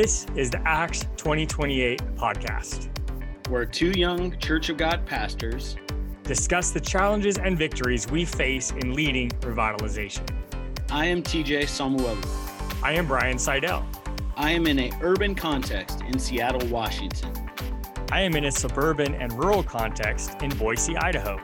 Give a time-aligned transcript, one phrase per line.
[0.00, 2.88] This is the Acts 2028 podcast,
[3.50, 5.76] where two young Church of God pastors
[6.22, 10.26] discuss the challenges and victories we face in leading revitalization.
[10.90, 12.16] I am TJ Samuel.
[12.82, 13.86] I am Brian Seidel.
[14.38, 17.34] I am in a urban context in Seattle, Washington.
[18.10, 21.38] I am in a suburban and rural context in Boise, Idaho.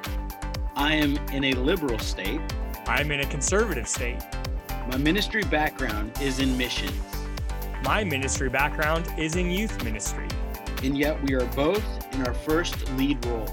[0.76, 2.40] I am in a liberal state.
[2.86, 4.22] I am in a conservative state.
[4.88, 7.15] My ministry background is in missions.
[7.86, 10.26] My ministry background is in youth ministry.
[10.82, 13.52] And yet we are both in our first lead roles.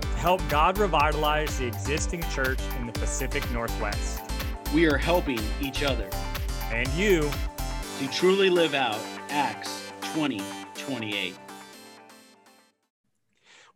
[0.00, 4.22] To help God revitalize the existing church in the Pacific Northwest.
[4.72, 6.08] We are helping each other.
[6.72, 7.30] And you.
[7.98, 11.34] To truly live out Acts 2028.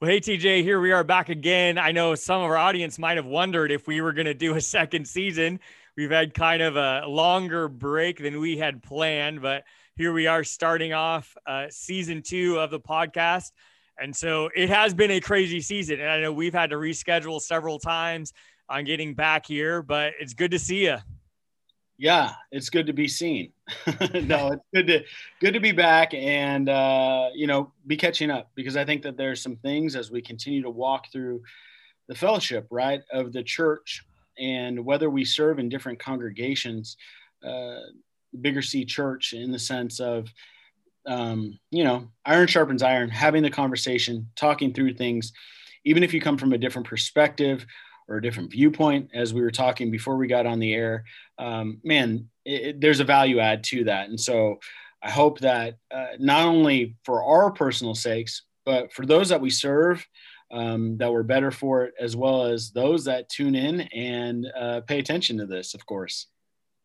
[0.01, 1.77] Well, hey, TJ, here we are back again.
[1.77, 4.55] I know some of our audience might have wondered if we were going to do
[4.55, 5.61] a second season.
[5.99, 9.65] We've had kind of a longer break than we had planned, but
[9.97, 13.53] here we are starting off uh, season two of the podcast.
[14.01, 16.01] And so it has been a crazy season.
[16.01, 18.33] And I know we've had to reschedule several times
[18.69, 20.99] on getting back here, but it's good to see you
[22.03, 23.53] yeah, it's good to be seen.
[24.13, 25.05] no, it's good to
[25.41, 29.17] good to be back and uh, you know be catching up because I think that
[29.17, 31.43] there's some things as we continue to walk through
[32.09, 34.05] the fellowship right of the church
[34.37, 36.97] and whether we serve in different congregations,
[37.47, 37.77] uh,
[38.41, 40.33] bigger C church in the sense of
[41.07, 45.33] um, you know iron sharpens iron, having the conversation, talking through things,
[45.85, 47.67] even if you come from a different perspective
[48.09, 51.05] or a different viewpoint, as we were talking before we got on the air,
[51.39, 54.09] um, man, it, it, there's a value add to that.
[54.09, 54.59] And so
[55.03, 59.51] I hope that uh, not only for our personal sakes, but for those that we
[59.51, 60.07] serve,
[60.53, 64.81] um, that we're better for it, as well as those that tune in and uh,
[64.83, 66.27] pay attention to this, of course.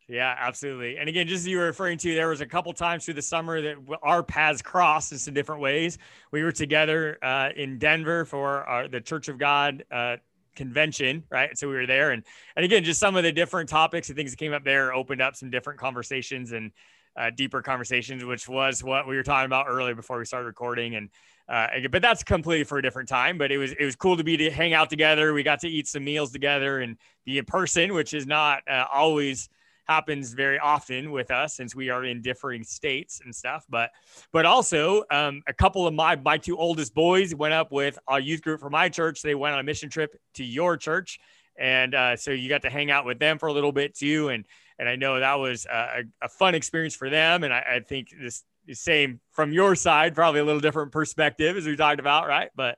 [0.08, 0.96] Yeah, absolutely.
[0.96, 3.22] And again, just as you were referring to, there was a couple times through the
[3.22, 5.98] summer that our paths crossed in some different ways.
[6.32, 10.16] We were together uh, in Denver for our, the Church of God uh,
[10.56, 11.56] convention, right?
[11.58, 12.24] So we were there, and
[12.56, 15.20] and again, just some of the different topics and things that came up there opened
[15.20, 16.72] up some different conversations and
[17.14, 20.94] uh, deeper conversations, which was what we were talking about earlier before we started recording.
[20.94, 21.10] And
[21.50, 23.36] uh, but that's completely for a different time.
[23.36, 25.34] But it was it was cool to be to hang out together.
[25.34, 26.96] We got to eat some meals together and
[27.26, 29.50] be in person, which is not uh, always
[29.88, 33.64] happens very often with us since we are in differing states and stuff.
[33.68, 33.90] But
[34.32, 38.20] but also um, a couple of my my two oldest boys went up with a
[38.20, 39.22] youth group from my church.
[39.22, 41.18] They went on a mission trip to your church,
[41.56, 44.28] and uh, so you got to hang out with them for a little bit too.
[44.28, 44.44] And
[44.78, 47.42] and I know that was a, a fun experience for them.
[47.42, 51.66] And I, I think this same from your side, probably a little different perspective as
[51.66, 52.50] we talked about, right?
[52.54, 52.76] But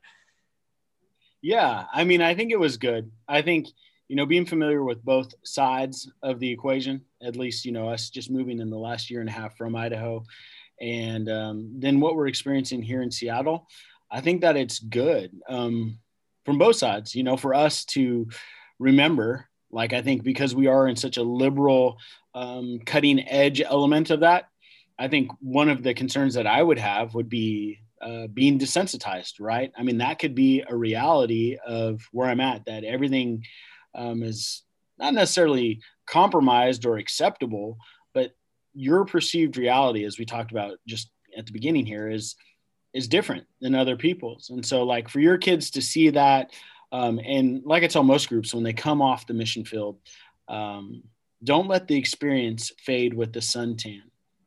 [1.41, 3.11] yeah, I mean, I think it was good.
[3.27, 3.67] I think
[4.11, 8.09] you know, being familiar with both sides of the equation, at least, you know, us
[8.09, 10.25] just moving in the last year and a half from Idaho,
[10.81, 13.69] and um, then what we're experiencing here in Seattle,
[14.11, 15.97] I think that it's good um,
[16.43, 18.27] from both sides, you know, for us to
[18.79, 21.97] remember, like, I think because we are in such a liberal,
[22.35, 24.49] um, cutting edge element of that,
[24.99, 29.35] I think one of the concerns that I would have would be uh, being desensitized,
[29.39, 29.71] right?
[29.77, 33.45] I mean, that could be a reality of where I'm at, that everything
[33.95, 34.63] um, is
[34.97, 37.77] not necessarily compromised or acceptable,
[38.13, 38.31] but
[38.73, 42.35] your perceived reality, as we talked about just at the beginning here, is
[42.93, 44.49] is different than other people's.
[44.49, 46.51] And so, like for your kids to see that,
[46.91, 49.97] um, and like I tell most groups when they come off the mission field,
[50.47, 51.03] um,
[51.43, 54.01] don't let the experience fade with the suntan.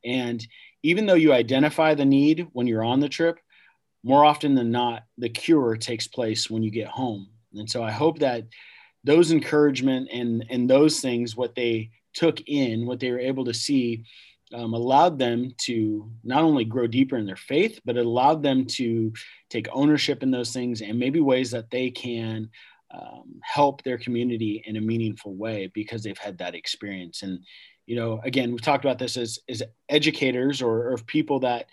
[0.04, 0.46] And
[0.82, 3.38] even though you identify the need when you're on the trip,
[4.02, 7.28] more often than not, the cure takes place when you get home.
[7.54, 8.44] And so I hope that
[9.04, 13.54] those encouragement and and those things what they took in what they were able to
[13.54, 14.04] see
[14.52, 18.64] um, allowed them to not only grow deeper in their faith but it allowed them
[18.64, 19.12] to
[19.50, 22.48] take ownership in those things and maybe ways that they can
[22.90, 27.22] um, help their community in a meaningful way because they've had that experience.
[27.22, 27.40] And
[27.86, 31.66] you know again we've talked about this as, as educators or, or people that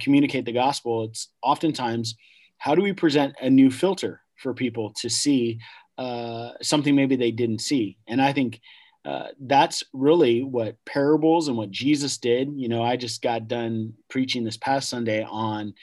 [0.00, 1.04] communicate the gospel.
[1.04, 2.14] It's oftentimes
[2.58, 5.58] how do we present a new filter for people to see
[5.98, 7.98] uh, something maybe they didn't see.
[8.06, 8.60] And I think
[9.04, 12.50] uh, that's really what parables and what Jesus did.
[12.54, 15.74] You know, I just got done preaching this past Sunday on,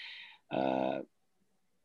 [0.52, 1.00] uh,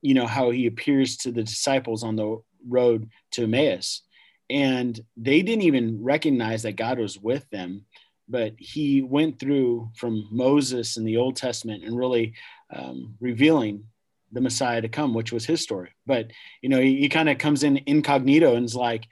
[0.03, 4.03] you know, how he appears to the disciples on the road to Emmaus.
[4.51, 7.85] And they didn't even recognize that God was with them,
[8.29, 12.35] but he went through from Moses in the Old Testament and really
[12.75, 13.85] um, revealing
[14.33, 15.91] the Messiah to come, which was his story.
[16.07, 16.31] But
[16.63, 19.07] you know, he, he kind of comes in incognito and is like,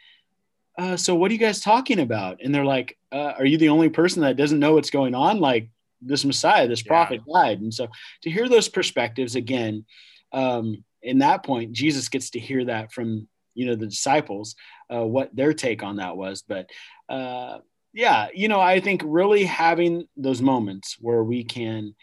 [0.79, 3.71] uh, "So what are you guys talking about?" And they're like, uh, "Are you the
[3.71, 5.41] only person that doesn't know what's going on?
[5.41, 5.71] Like,
[6.01, 7.33] this Messiah, this prophet yeah.
[7.35, 7.61] died.
[7.61, 7.89] And so
[8.23, 9.85] to hear those perspectives again,
[10.33, 14.55] um, in that point, Jesus gets to hear that from you know the disciples,
[14.93, 16.43] uh, what their take on that was.
[16.47, 16.71] But
[17.09, 17.59] uh,
[17.93, 21.95] yeah, you know, I think really having those moments where we can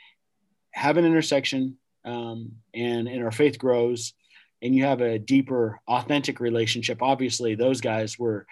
[0.72, 4.14] have an intersection um, and and our faith grows,
[4.62, 7.02] and you have a deeper, authentic relationship.
[7.02, 8.46] Obviously, those guys were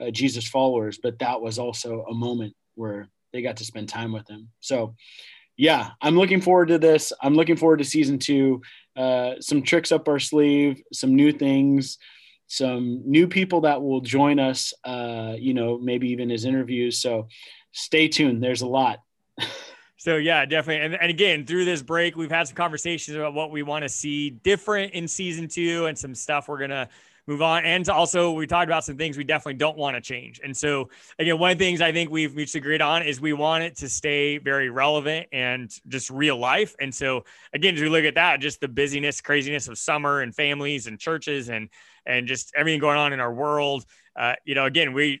[0.00, 4.12] uh, Jesus followers, but that was also a moment where they got to spend time
[4.12, 4.48] with him.
[4.60, 4.94] So,
[5.56, 7.12] yeah, I'm looking forward to this.
[7.20, 8.62] I'm looking forward to season two.
[8.94, 11.98] Uh, some tricks up our sleeve, some new things,
[12.46, 14.72] some new people that will join us.
[14.84, 17.00] Uh, you know, maybe even as interviews.
[17.00, 17.28] So,
[17.72, 18.42] stay tuned.
[18.42, 19.00] There's a lot.
[19.96, 20.84] So yeah, definitely.
[20.84, 23.88] And, and again, through this break, we've had some conversations about what we want to
[23.88, 26.88] see different in season two and some stuff we're gonna
[27.26, 27.64] move on.
[27.64, 30.40] And also, we talked about some things we definitely don't want to change.
[30.44, 33.32] And so, again, one of the things I think we've mutually agreed on is we
[33.32, 36.74] want it to stay very relevant and just real life.
[36.78, 40.34] And so, again, as we look at that, just the busyness, craziness of summer and
[40.34, 41.68] families and churches and
[42.04, 43.84] and just everything going on in our world.
[44.14, 45.20] Uh, you know, again, we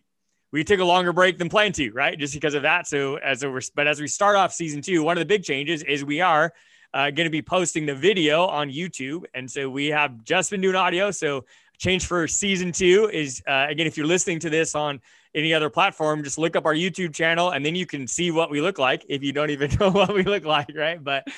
[0.56, 2.18] we took a longer break than planned to, right?
[2.18, 2.86] Just because of that.
[2.86, 5.82] So as a, but as we start off season two, one of the big changes
[5.82, 6.50] is we are
[6.94, 10.62] uh, going to be posting the video on YouTube, and so we have just been
[10.62, 11.10] doing audio.
[11.10, 11.44] So
[11.78, 15.00] change for season two is uh, again, if you're listening to this on
[15.34, 18.50] any other platform, just look up our YouTube channel and then you can see what
[18.50, 21.02] we look like if you don't even know what we look like, right?
[21.02, 21.28] But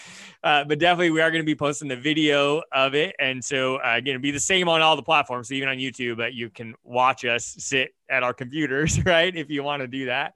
[0.44, 3.76] uh, but definitely we are going to be posting the video of it, and so
[3.76, 6.49] uh, again, be the same on all the platforms, so even on YouTube, but you
[6.49, 9.35] can watch us sit at our computers, right?
[9.35, 10.35] If you want to do that.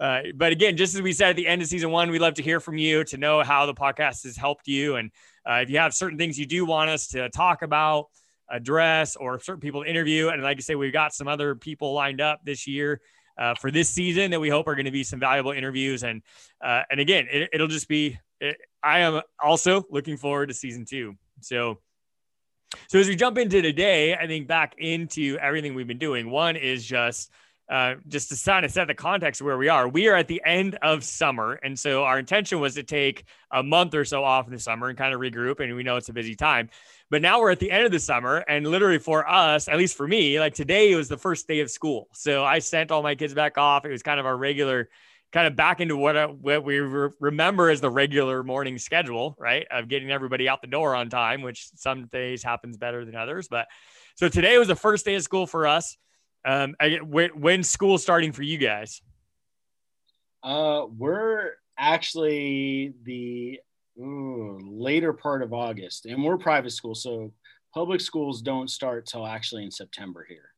[0.00, 2.34] Uh, but again, just as we said at the end of season one, we'd love
[2.34, 5.12] to hear from you to know how the podcast has helped you, and
[5.48, 8.06] uh, if you have certain things you do want us to talk about
[8.50, 10.28] address or certain people to interview.
[10.28, 13.00] And like I say, we've got some other people lined up this year
[13.38, 16.02] uh, for this season that we hope are going to be some valuable interviews.
[16.02, 16.22] And
[16.62, 18.18] uh, and again, it, will just be.
[18.40, 21.14] It, I am also looking forward to season two.
[21.40, 21.80] So.
[22.88, 26.28] So as we jump into today, I think back into everything we've been doing.
[26.28, 27.30] One is just
[27.70, 29.88] uh, just to kind of set the context of where we are.
[29.88, 31.54] We are at the end of summer.
[31.62, 34.88] And so our intention was to take a month or so off in the summer
[34.88, 35.60] and kind of regroup.
[35.60, 36.68] And we know it's a busy time.
[37.10, 38.38] But now we're at the end of the summer.
[38.48, 41.70] And literally for us, at least for me, like today was the first day of
[41.70, 42.08] school.
[42.12, 43.86] So I sent all my kids back off.
[43.86, 44.90] It was kind of our regular,
[45.32, 49.36] kind of back into what, uh, what we re- remember as the regular morning schedule,
[49.38, 49.66] right?
[49.70, 53.48] Of getting everybody out the door on time, which some days happens better than others.
[53.48, 53.68] But
[54.16, 55.96] so today was the first day of school for us.
[56.44, 59.00] Um, I, when, when's school starting for you guys?
[60.42, 63.58] Uh, we're actually the
[63.98, 67.32] ooh, later part of August, and we're private school, so
[67.72, 70.50] public schools don't start till actually in September here.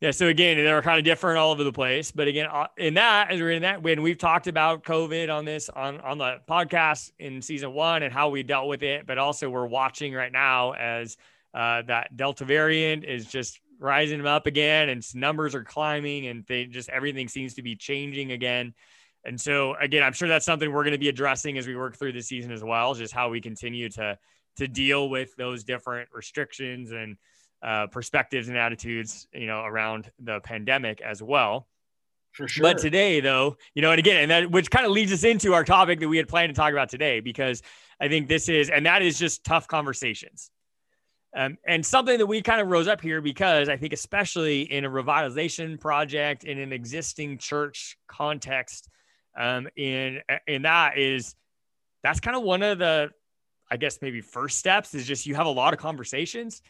[0.00, 0.10] Yeah.
[0.10, 2.12] So again, they're kind of different all over the place.
[2.12, 5.46] But again, uh, in that, as we're in that, when we've talked about COVID on
[5.46, 9.16] this on on the podcast in season one and how we dealt with it, but
[9.16, 11.16] also we're watching right now as
[11.54, 16.44] uh, that Delta variant is just rising them up again and numbers are climbing and
[16.46, 18.74] they just everything seems to be changing again.
[19.24, 21.96] And so again, I'm sure that's something we're going to be addressing as we work
[21.96, 24.18] through the season as well, just how we continue to
[24.56, 27.16] to deal with those different restrictions and
[27.62, 31.68] uh, perspectives and attitudes, you know, around the pandemic as well.
[32.32, 32.62] For sure.
[32.62, 35.54] But today, though, you know, and again, and that which kind of leads us into
[35.54, 37.62] our topic that we had planned to talk about today, because
[37.98, 40.50] I think this is, and that is just tough conversations.
[41.36, 44.86] Um, and something that we kind of rose up here because I think, especially in
[44.86, 48.88] a revitalization project in an existing church context,
[49.38, 51.34] um, in in that is
[52.02, 53.10] that's kind of one of the,
[53.70, 56.62] I guess maybe first steps is just you have a lot of conversations,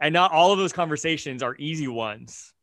[0.00, 2.54] and not all of those conversations are easy ones.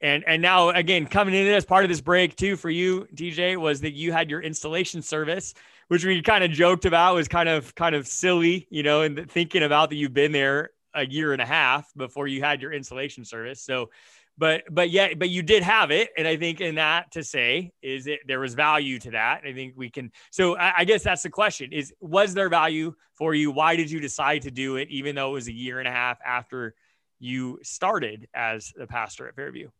[0.00, 3.56] And and now again coming in as part of this break too for you, TJ,
[3.56, 5.54] was that you had your installation service
[5.88, 9.30] which we kind of joked about was kind of kind of silly, you know, and
[9.30, 12.72] thinking about that you've been there a year and a half before you had your
[12.72, 13.62] installation service.
[13.62, 13.90] So,
[14.38, 17.72] but but yeah, but you did have it, and I think in that to say
[17.82, 19.42] is it there was value to that.
[19.46, 20.10] I think we can.
[20.30, 23.50] So I, I guess that's the question: is was there value for you?
[23.50, 25.92] Why did you decide to do it, even though it was a year and a
[25.92, 26.74] half after
[27.18, 29.70] you started as the pastor at Fairview?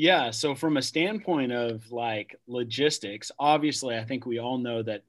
[0.00, 0.30] Yeah.
[0.30, 5.02] So, from a standpoint of like logistics, obviously, I think we all know that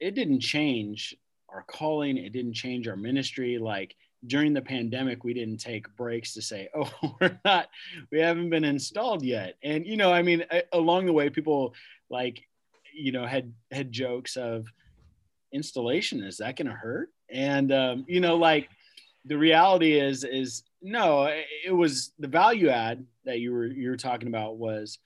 [0.00, 1.14] it didn't change
[1.50, 3.58] our calling, it didn't change our ministry.
[3.58, 3.94] Like
[4.26, 7.68] during the pandemic, we didn't take breaks to say, oh, we're not,
[8.10, 9.56] we haven't been installed yet.
[9.62, 11.74] And, you know, I mean, along the way, people
[12.08, 12.42] like,
[12.94, 14.72] you know, had had jokes of
[15.52, 17.10] installation, is that going to hurt?
[17.28, 18.70] And, um, you know, like,
[19.26, 21.32] the reality is is no
[21.64, 24.98] it was the value add that you were you were talking about was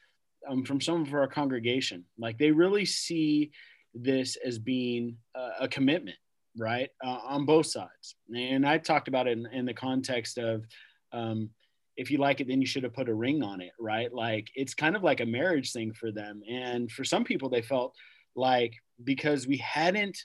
[0.48, 2.04] um, from some of our congregation.
[2.18, 3.50] Like they really see
[3.94, 6.16] this as being a, a commitment,
[6.58, 8.16] right, uh, on both sides.
[8.34, 10.64] And I talked about it in, in the context of
[11.12, 11.50] um,
[11.96, 14.12] if you like it, then you should have put a ring on it, right?
[14.12, 16.42] Like it's kind of like a marriage thing for them.
[16.48, 17.94] And for some people, they felt
[18.34, 20.18] like because we hadn't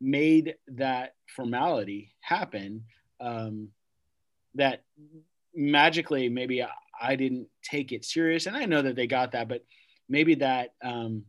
[0.00, 2.84] made that formality happen,
[3.20, 3.68] um,
[4.54, 4.82] that
[5.54, 6.64] magically maybe
[7.00, 8.46] I didn't take it serious.
[8.46, 9.64] And I know that they got that, but
[10.08, 11.24] maybe that um,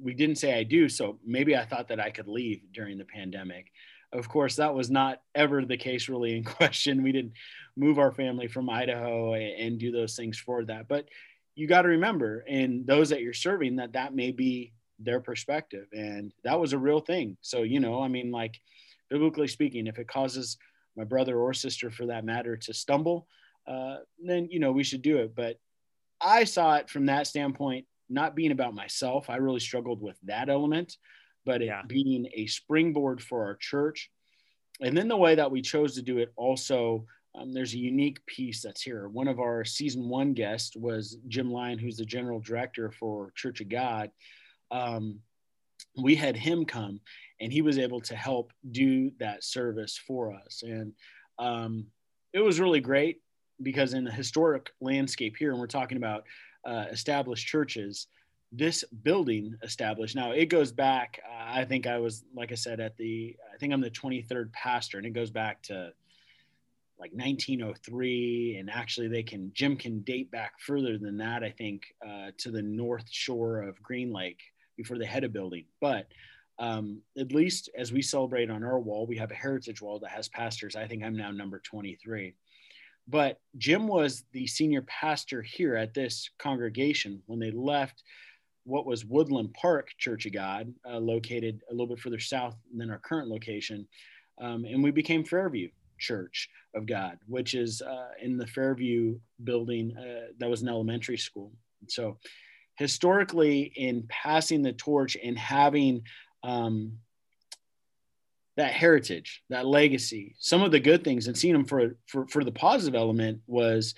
[0.00, 0.88] we didn't say I do.
[0.88, 3.66] So maybe I thought that I could leave during the pandemic.
[4.12, 7.02] Of course, that was not ever the case really in question.
[7.02, 7.32] We didn't
[7.76, 10.88] move our family from Idaho and do those things for that.
[10.88, 11.08] But
[11.54, 15.86] you got to remember, and those that you're serving, that that may be their perspective.
[15.92, 17.36] And that was a real thing.
[17.40, 18.60] So, you know, I mean, like
[19.10, 20.56] biblically speaking, if it causes
[20.98, 23.26] my brother or sister for that matter to stumble,
[23.66, 25.34] uh, then, you know, we should do it.
[25.34, 25.58] But
[26.20, 29.30] I saw it from that standpoint, not being about myself.
[29.30, 30.96] I really struggled with that element,
[31.46, 31.80] but yeah.
[31.80, 34.10] it being a springboard for our church.
[34.80, 38.24] And then the way that we chose to do it also, um, there's a unique
[38.26, 39.08] piece that's here.
[39.08, 43.60] One of our season one guests was Jim Lyon, who's the general director for Church
[43.60, 44.10] of God
[44.70, 45.20] um,
[46.02, 47.00] we had him come
[47.40, 50.62] and he was able to help do that service for us.
[50.62, 50.92] And
[51.38, 51.86] um,
[52.32, 53.20] it was really great
[53.62, 56.24] because in the historic landscape here, and we're talking about
[56.64, 58.08] uh, established churches,
[58.50, 60.16] this building established.
[60.16, 61.20] Now it goes back.
[61.28, 63.36] Uh, I think I was, like I said, at the.
[63.52, 65.92] I think I'm the 23rd pastor, and it goes back to
[66.98, 71.94] like 1903 and actually they can jim can date back further than that i think
[72.04, 74.40] uh, to the north shore of green lake
[74.78, 75.64] before they had a building.
[75.82, 76.06] But
[76.58, 80.10] um, at least as we celebrate on our wall, we have a heritage wall that
[80.10, 80.74] has pastors.
[80.74, 82.34] I think I'm now number 23.
[83.06, 88.02] But Jim was the senior pastor here at this congregation when they left
[88.64, 92.90] what was Woodland Park Church of God, uh, located a little bit further south than
[92.90, 93.88] our current location.
[94.40, 99.96] Um, and we became Fairview Church of God, which is uh, in the Fairview building
[99.96, 101.50] uh, that was an elementary school.
[101.88, 102.18] So
[102.78, 106.02] historically in passing the torch and having
[106.44, 106.92] um,
[108.56, 112.44] that heritage, that legacy, some of the good things and seeing them for, for, for
[112.44, 113.94] the positive element was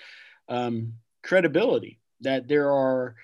[0.48, 3.16] um, credibility that there are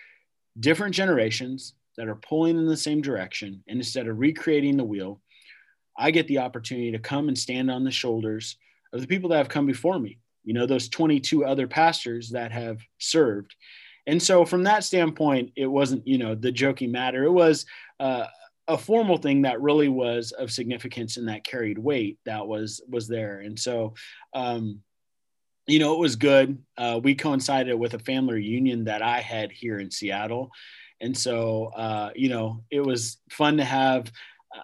[0.60, 3.62] different generations that are pulling in the same direction.
[3.66, 5.20] And instead of recreating the wheel,
[5.98, 8.56] I get the opportunity to come and stand on the shoulders
[8.92, 10.18] of the people that have come before me.
[10.44, 13.54] You know, those 22 other pastors that have served
[14.06, 17.24] and so from that standpoint, it wasn't, you know, the joking matter.
[17.24, 17.66] It was
[17.98, 18.26] uh,
[18.68, 23.08] a formal thing that really was of significance and that carried weight that was was
[23.08, 23.40] there.
[23.40, 23.94] And so
[24.32, 24.80] um,
[25.66, 26.62] you know, it was good.
[26.78, 30.52] Uh, we coincided with a family reunion that I had here in Seattle.
[31.00, 34.12] And so, uh, you know, it was fun to have.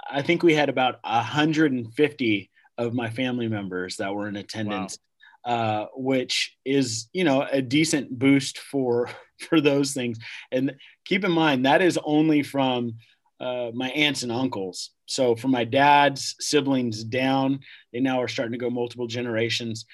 [0.08, 4.96] I think we had about 150 of my family members that were in attendance
[5.44, 9.10] uh, which is you know a decent boost for
[9.48, 10.18] for those things.
[10.50, 12.94] And keep in mind that is only from
[13.40, 14.90] uh, my aunts and uncles.
[15.06, 17.60] So from my dad's siblings down,
[17.92, 19.84] they now are starting to go multiple generations.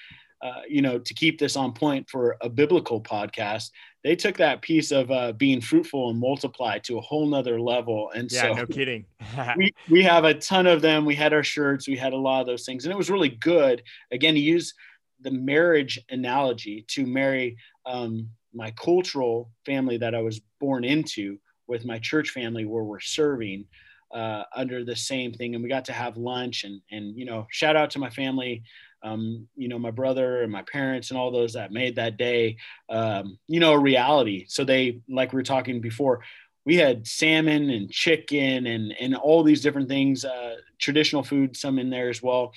[0.41, 3.71] Uh, you know, to keep this on point for a biblical podcast,
[4.03, 8.11] they took that piece of uh, being fruitful and multiply to a whole nother level.
[8.15, 9.05] And yeah, so, no kidding.
[9.57, 11.03] we we have a ton of them.
[11.03, 13.29] We had our shirts, we had a lot of those things, and it was really
[13.29, 13.83] good.
[14.11, 14.73] Again, to use
[15.19, 21.37] the marriage analogy to marry um, my cultural family that I was born into
[21.67, 23.65] with my church family where we're serving
[24.11, 25.53] uh, under the same thing.
[25.53, 28.63] And we got to have lunch and, and, you know, shout out to my family,
[29.03, 32.57] um, you know, my brother and my parents and all those that made that day,
[32.89, 34.45] um, you know, a reality.
[34.47, 36.21] So they, like we were talking before,
[36.65, 41.79] we had salmon and chicken and, and all these different things, uh, traditional food, some
[41.79, 42.53] in there as well.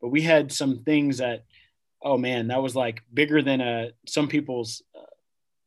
[0.00, 1.44] But we had some things that,
[2.02, 4.82] oh man, that was like bigger than a, uh, some people's,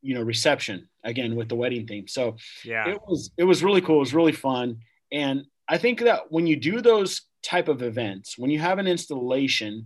[0.07, 2.07] you know, reception again with the wedding theme.
[2.07, 3.97] So yeah, it was, it was really cool.
[3.97, 4.77] It was really fun.
[5.11, 8.87] And I think that when you do those type of events, when you have an
[8.87, 9.85] installation,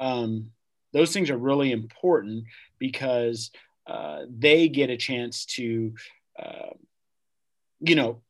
[0.00, 0.50] um,
[0.92, 2.46] those things are really important
[2.80, 3.52] because
[3.86, 5.94] uh, they get a chance to,
[6.36, 6.74] uh,
[7.78, 8.22] you know,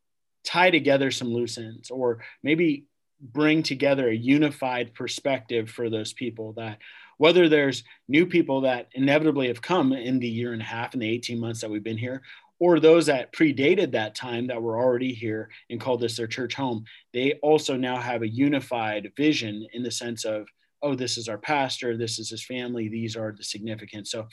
[0.44, 2.84] tie together some loose ends or maybe
[3.18, 6.78] bring together a unified perspective for those people that
[7.20, 11.02] whether there's new people that inevitably have come in the year and a half and
[11.02, 12.22] the 18 months that we've been here,
[12.58, 16.54] or those that predated that time that were already here and called this their church
[16.54, 20.48] home, they also now have a unified vision in the sense of,
[20.80, 24.08] oh, this is our pastor, this is his family, these are the significant.
[24.08, 24.26] So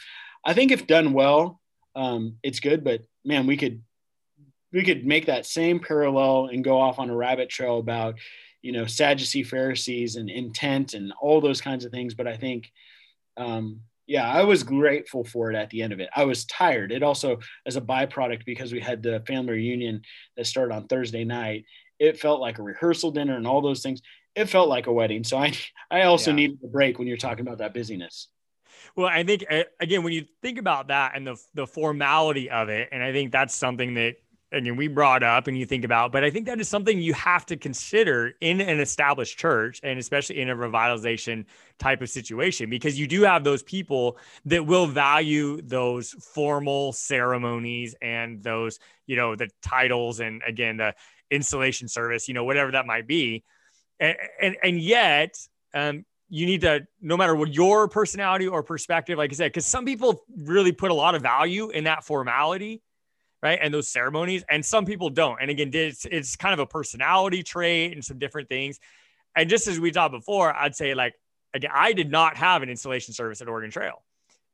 [0.45, 1.59] I think if done well,
[1.93, 3.83] um, it's good, but man, we could
[4.71, 8.15] we could make that same parallel and go off on a rabbit trail about
[8.61, 12.13] you know Sadducee Pharisees and intent and all those kinds of things.
[12.13, 12.71] But I think
[13.37, 16.09] um, yeah, I was grateful for it at the end of it.
[16.15, 16.93] I was tired.
[16.93, 20.01] It also, as a byproduct, because we had the family reunion
[20.37, 21.65] that started on Thursday night,
[21.99, 24.01] it felt like a rehearsal dinner and all those things.
[24.33, 25.25] It felt like a wedding.
[25.25, 25.53] So I,
[25.91, 26.35] I also yeah.
[26.35, 28.29] needed a break when you're talking about that busyness.
[28.95, 29.45] Well, I think
[29.79, 33.31] again, when you think about that and the the formality of it, and I think
[33.31, 34.15] that's something that
[34.51, 37.13] again we brought up and you think about but i think that is something you
[37.13, 41.45] have to consider in an established church and especially in a revitalization
[41.79, 47.95] type of situation because you do have those people that will value those formal ceremonies
[48.01, 50.93] and those you know the titles and again the
[51.31, 53.43] installation service you know whatever that might be.
[53.99, 55.37] And and, and yet
[55.73, 59.65] um, you need to no matter what your personality or perspective like i said because
[59.65, 62.81] some people really put a lot of value in that formality
[63.41, 63.59] right?
[63.61, 65.39] And those ceremonies, and some people don't.
[65.41, 68.79] And again, it's it's kind of a personality trait and some different things.
[69.35, 71.13] And just as we talked before, I'd say like
[71.53, 74.03] again, I did not have an installation service at Oregon Trail.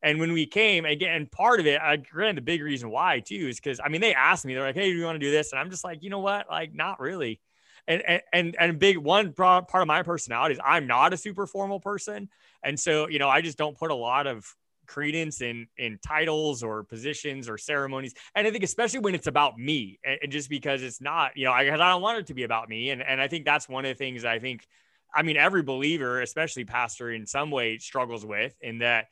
[0.02, 3.48] And when we came, again, part of it, I granted the big reason why too
[3.48, 5.32] is because I mean they asked me, they're like, "Hey, do you want to do
[5.32, 7.40] this?" And I'm just like, you know what, like not really.
[7.88, 11.80] And and and big one part of my personality is I'm not a super formal
[11.80, 12.30] person,
[12.64, 14.54] and so you know I just don't put a lot of
[14.86, 18.14] credence in in titles or positions or ceremonies.
[18.36, 21.46] And i think especially when it's about me and, and just because it's not you
[21.46, 22.90] know I, I don't want it to be about me.
[22.90, 24.66] And and i think that's one of the things i think
[25.14, 29.08] i mean every believer especially pastor in some way struggles with in that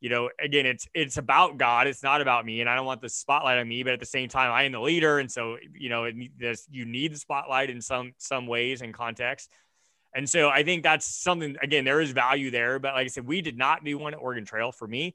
[0.00, 1.86] you know again it's it's about god.
[1.86, 2.60] It's not about me.
[2.60, 4.72] And i don't want the spotlight on me but at the same time i am
[4.72, 5.18] the leader.
[5.18, 6.14] And so you know it,
[6.70, 9.50] you need the spotlight in some some ways and context
[10.16, 12.78] and so I think that's something, again, there is value there.
[12.78, 15.14] But like I said, we did not do one at Oregon Trail for me.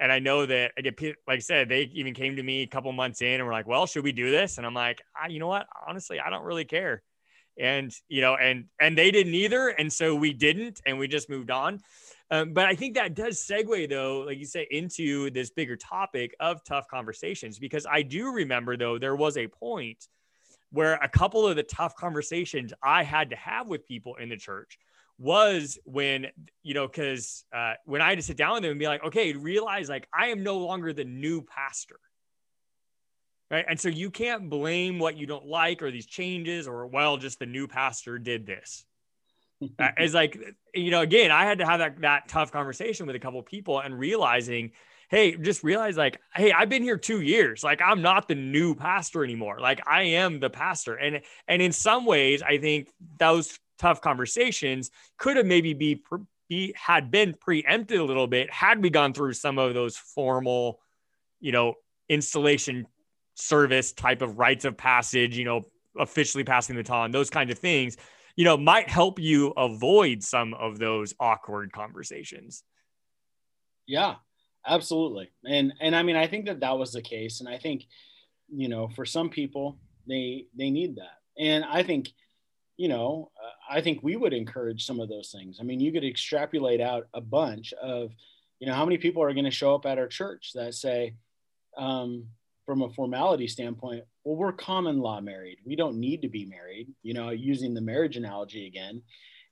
[0.00, 0.72] And I know that,
[1.26, 3.66] like I said, they even came to me a couple months in and were like,
[3.66, 4.56] well, should we do this?
[4.56, 5.66] And I'm like, you know what?
[5.86, 7.02] Honestly, I don't really care.
[7.58, 9.68] And, you know, and, and they didn't either.
[9.68, 11.80] And so we didn't, and we just moved on.
[12.30, 16.34] Um, but I think that does segue, though, like you say, into this bigger topic
[16.38, 20.06] of tough conversations, because I do remember, though, there was a point
[20.70, 24.36] where a couple of the tough conversations I had to have with people in the
[24.36, 24.78] church
[25.18, 26.26] was when,
[26.62, 29.04] you know, because uh, when I had to sit down with them and be like,
[29.04, 31.98] okay, realize like I am no longer the new pastor.
[33.50, 33.64] Right.
[33.66, 37.38] And so you can't blame what you don't like or these changes or, well, just
[37.38, 38.84] the new pastor did this.
[39.96, 40.38] It's like,
[40.72, 43.80] you know, again, I had to have that, that tough conversation with a couple people
[43.80, 44.70] and realizing
[45.08, 47.64] hey, just realize like, hey, I've been here two years.
[47.64, 49.58] Like I'm not the new pastor anymore.
[49.58, 50.94] Like I am the pastor.
[50.94, 56.02] And and in some ways, I think those tough conversations could have maybe be,
[56.48, 60.80] be had been preempted a little bit had we gone through some of those formal,
[61.40, 61.74] you know,
[62.08, 62.86] installation
[63.34, 65.64] service type of rites of passage, you know,
[65.98, 67.96] officially passing the baton, those kinds of things,
[68.36, 72.62] you know, might help you avoid some of those awkward conversations.
[73.86, 74.16] Yeah,
[74.68, 75.30] absolutely.
[75.46, 77.40] And and i mean i think that that was the case.
[77.40, 77.86] And i think
[78.48, 81.18] you know for some people they they need that.
[81.38, 82.10] And i think
[82.76, 85.58] you know uh, i think we would encourage some of those things.
[85.60, 88.12] I mean you could extrapolate out a bunch of
[88.60, 91.14] you know how many people are going to show up at our church that say
[91.76, 92.26] um,
[92.66, 95.58] from a formality standpoint well we're common law married.
[95.64, 99.02] We don't need to be married you know using the marriage analogy again.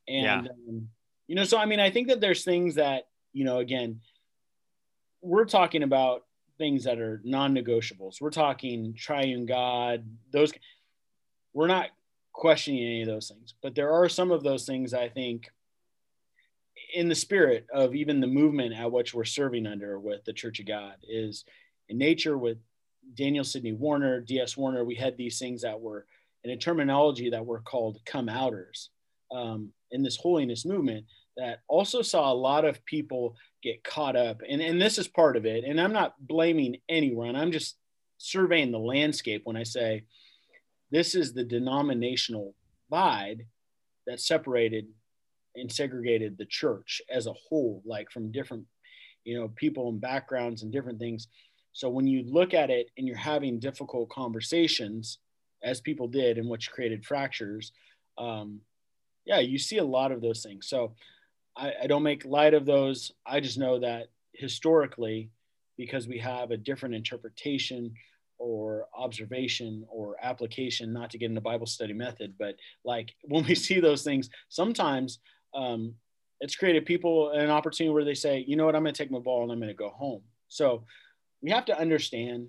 [0.09, 0.53] And yeah.
[0.69, 0.89] um,
[1.27, 4.01] you know so i mean i think that there's things that you know again
[5.23, 6.25] we're talking about
[6.59, 8.21] things that are non-negotiables.
[8.21, 10.05] We're talking triune God.
[10.33, 10.53] Those
[11.53, 11.89] we're not
[12.33, 15.51] questioning any of those things, but there are some of those things I think
[16.95, 20.61] in the spirit of even the movement at which we're serving under with the Church
[20.61, 21.45] of God is
[21.89, 22.59] in nature with
[23.15, 24.57] Daniel Sidney Warner, D.S.
[24.57, 24.85] Warner.
[24.85, 26.07] We had these things that were
[26.45, 28.91] in a terminology that were called come outers
[29.33, 34.43] um, in this holiness movement that also saw a lot of people get caught up.
[34.49, 35.65] And, and this is part of it.
[35.65, 37.35] And i'm not blaming anyone.
[37.35, 37.77] I'm just
[38.19, 40.03] surveying the landscape when i say
[40.91, 42.55] this is the denominational
[42.89, 43.45] divide
[44.07, 44.87] that separated
[45.55, 48.65] and segregated the church as a whole like from different
[49.25, 51.29] you know people and backgrounds and different things.
[51.73, 55.19] So when you look at it and you're having difficult conversations
[55.63, 57.73] as people did and which created fractures
[58.17, 58.61] um,
[59.27, 60.69] yeah you see a lot of those things.
[60.69, 60.95] So
[61.57, 63.13] I, I don't make light of those.
[63.25, 65.31] I just know that historically,
[65.77, 67.95] because we have a different interpretation
[68.39, 73.55] or observation or application, not to get into Bible study method, but like when we
[73.55, 75.19] see those things, sometimes
[75.55, 75.95] um,
[76.41, 79.11] it's created people an opportunity where they say, you know what, I'm going to take
[79.11, 80.23] my ball and I'm going to go home.
[80.49, 80.85] So
[81.41, 82.49] we have to understand,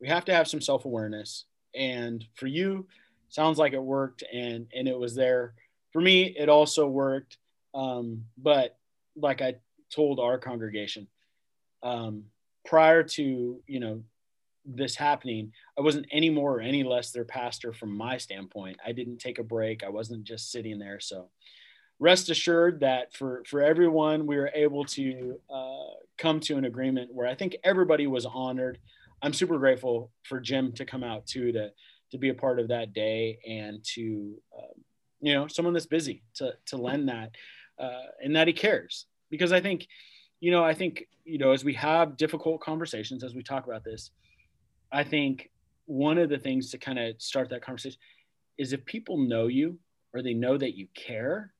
[0.00, 1.44] we have to have some self awareness.
[1.74, 2.86] And for you,
[3.28, 5.54] sounds like it worked and and it was there.
[5.92, 7.38] For me, it also worked.
[7.74, 8.76] Um, but
[9.16, 9.56] like I
[9.94, 11.06] told our congregation,
[11.82, 12.24] um,
[12.64, 14.02] prior to you know
[14.64, 18.78] this happening, I wasn't any more or any less their pastor from my standpoint.
[18.84, 19.82] I didn't take a break.
[19.82, 21.00] I wasn't just sitting there.
[21.00, 21.30] So
[21.98, 27.12] rest assured that for for everyone, we were able to uh, come to an agreement
[27.12, 28.78] where I think everybody was honored.
[29.22, 31.72] I'm super grateful for Jim to come out too to
[32.10, 34.84] to be a part of that day and to um,
[35.20, 37.32] you know someone that's busy to to lend that
[37.78, 39.86] uh, and that he cares because I think
[40.40, 43.84] you know I think you know as we have difficult conversations as we talk about
[43.84, 44.10] this
[44.90, 45.50] I think
[45.86, 47.98] one of the things to kind of start that conversation
[48.56, 49.78] is if people know you
[50.12, 51.52] or they know that you care,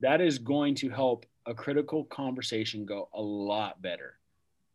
[0.00, 4.18] that is going to help a critical conversation go a lot better.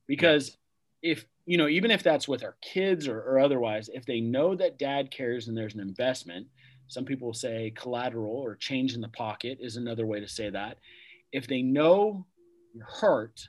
[0.08, 0.58] Because
[1.02, 4.56] if, you know, even if that's with our kids or, or otherwise, if they know
[4.56, 6.48] that dad cares and there's an investment,
[6.92, 10.78] some people say collateral or change in the pocket is another way to say that.
[11.32, 12.26] If they know
[12.74, 13.48] your heart,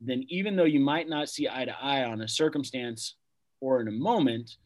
[0.00, 3.14] then even though you might not see eye to eye on a circumstance
[3.60, 4.56] or in a moment,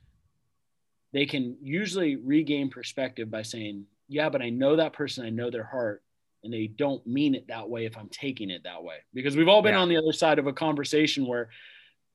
[1.13, 5.51] they can usually regain perspective by saying, Yeah, but I know that person, I know
[5.51, 6.03] their heart,
[6.43, 8.97] and they don't mean it that way if I'm taking it that way.
[9.13, 9.81] Because we've all been yeah.
[9.81, 11.51] on the other side of a conversation where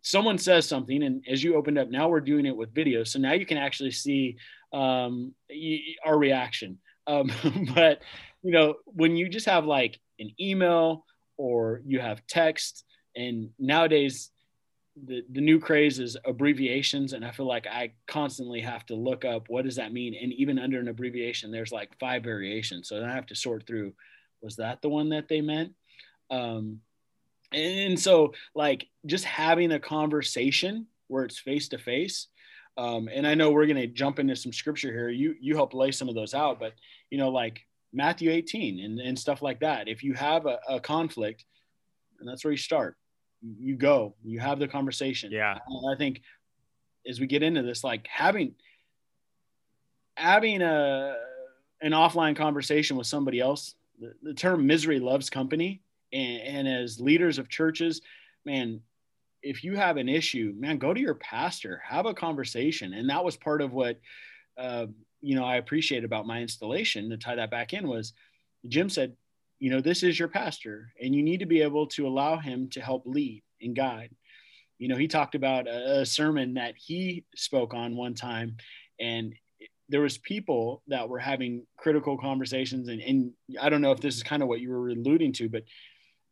[0.01, 3.03] someone says something, and as you opened up, now we're doing it with video.
[3.03, 4.37] So now you can actually see
[4.73, 5.33] um,
[6.05, 6.79] our reaction.
[7.07, 7.31] Um,
[7.75, 8.01] but,
[8.41, 11.05] you know, when you just have like an email
[11.37, 12.83] or you have text,
[13.15, 14.31] and nowadays
[15.05, 19.23] the, the new craze is abbreviations and i feel like i constantly have to look
[19.23, 23.03] up what does that mean and even under an abbreviation there's like five variations so
[23.03, 23.93] i have to sort through
[24.41, 25.73] was that the one that they meant
[26.31, 26.79] um,
[27.51, 32.27] and so like just having a conversation where it's face to face
[32.77, 35.91] and i know we're going to jump into some scripture here you you help lay
[35.91, 36.73] some of those out but
[37.09, 40.79] you know like matthew 18 and, and stuff like that if you have a, a
[40.79, 41.43] conflict
[42.19, 42.95] and that's where you start
[43.41, 45.31] you go, you have the conversation.
[45.31, 45.57] Yeah.
[45.91, 46.21] I think
[47.07, 48.55] as we get into this, like having
[50.15, 51.15] having a
[51.81, 55.81] an offline conversation with somebody else, the, the term misery loves company.
[56.11, 58.01] And, and as leaders of churches,
[58.45, 58.81] man,
[59.41, 62.93] if you have an issue, man, go to your pastor, have a conversation.
[62.93, 63.99] And that was part of what,
[64.57, 64.87] uh,
[65.21, 68.13] you know, I appreciate about my installation to tie that back in was
[68.67, 69.15] Jim said,
[69.59, 72.69] you know, this is your pastor, and you need to be able to allow him
[72.69, 74.09] to help lead and guide.
[74.77, 78.55] You know, he talked about a, a sermon that he spoke on one time,
[78.99, 79.35] and
[79.89, 84.15] there was people that were having critical conversations, and, and I don't know if this
[84.15, 85.63] is kind of what you were alluding to, but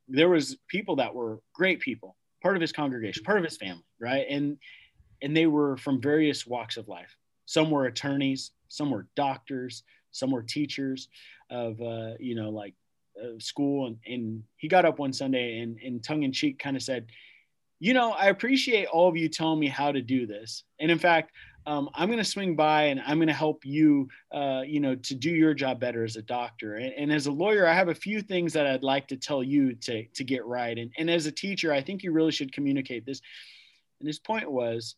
[0.08, 3.86] there was people that were great people, part of his congregation, part of his family,
[4.00, 4.26] right?
[4.30, 4.58] And
[5.22, 7.15] and they were from various walks of life.
[7.46, 11.10] Some were attorneys, some were doctors, some were teachers
[11.50, 12.74] of uh, you know like
[13.22, 16.76] uh, school and, and he got up one Sunday and, and tongue in cheek kind
[16.76, 17.08] of said,
[17.80, 20.63] you know, I appreciate all of you telling me how to do this.
[20.80, 21.32] And in fact,
[21.68, 24.96] um, I'm going to swing by and I'm going to help you, uh, you know,
[24.96, 26.76] to do your job better as a doctor.
[26.76, 29.44] And, and, as a lawyer, I have a few things that I'd like to tell
[29.44, 30.78] you to, to get right.
[30.78, 33.20] And, and as a teacher, I think you really should communicate this.
[34.00, 34.96] And his point was,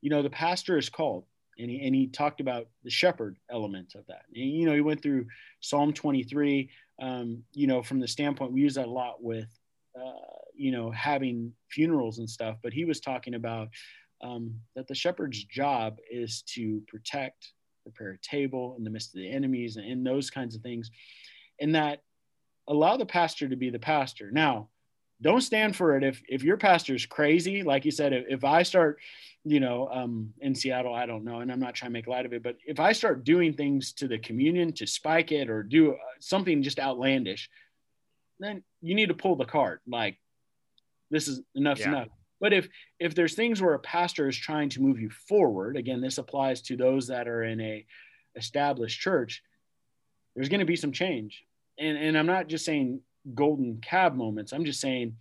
[0.00, 1.26] you know, the pastor is called.
[1.58, 4.22] And he, and he talked about the shepherd element of that.
[4.34, 5.26] And, you know, he went through
[5.60, 6.70] Psalm 23,
[7.02, 9.48] um, you know, from the standpoint, we use that a lot with,
[9.94, 12.56] uh, you know, having funerals and stuff.
[12.62, 13.68] But he was talking about
[14.24, 19.20] um, that the shepherd's job is to protect, prepare a table in the midst of
[19.20, 20.90] the enemies, and, and those kinds of things,
[21.60, 22.02] and that
[22.66, 24.30] allow the pastor to be the pastor.
[24.30, 24.68] Now,
[25.22, 27.62] don't stand for it if if your pastor's crazy.
[27.62, 28.98] Like you said, if, if I start
[29.44, 32.24] you know, um, in Seattle, I don't know, and I'm not trying to make light
[32.24, 35.62] of it, but if I start doing things to the communion to spike it or
[35.62, 37.50] do uh, something just outlandish,
[38.40, 39.80] then you need to pull the card.
[39.86, 40.18] Like,
[41.10, 41.88] this is enough's yeah.
[41.88, 42.08] enough.
[42.40, 42.68] But if
[42.98, 46.60] if there's things where a pastor is trying to move you forward, again, this applies
[46.62, 47.86] to those that are in a
[48.36, 49.42] established church.
[50.34, 51.44] There's going to be some change,
[51.78, 53.00] and and I'm not just saying
[53.34, 54.52] golden calf moments.
[54.52, 55.16] I'm just saying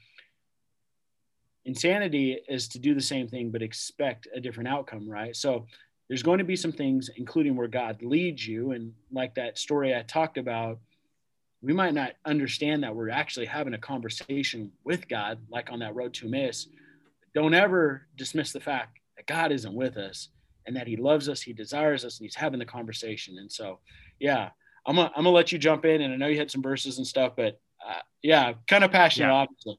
[1.65, 5.65] insanity is to do the same thing but expect a different outcome right so
[6.07, 9.95] there's going to be some things including where god leads you and like that story
[9.95, 10.79] i talked about
[11.61, 15.95] we might not understand that we're actually having a conversation with god like on that
[15.95, 16.67] road to Emmaus.
[17.33, 20.29] Don't ever dismiss the fact that god isn't with us
[20.65, 23.79] and that he loves us he desires us and he's having the conversation and so
[24.19, 24.49] yeah
[24.85, 26.97] i'm gonna, I'm gonna let you jump in and i know you had some verses
[26.97, 29.33] and stuff but uh, yeah kind of passionate yeah.
[29.33, 29.77] obviously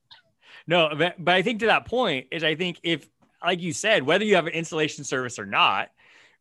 [0.67, 3.09] no, but, but I think to that point is I think if,
[3.43, 5.91] like you said, whether you have an installation service or not,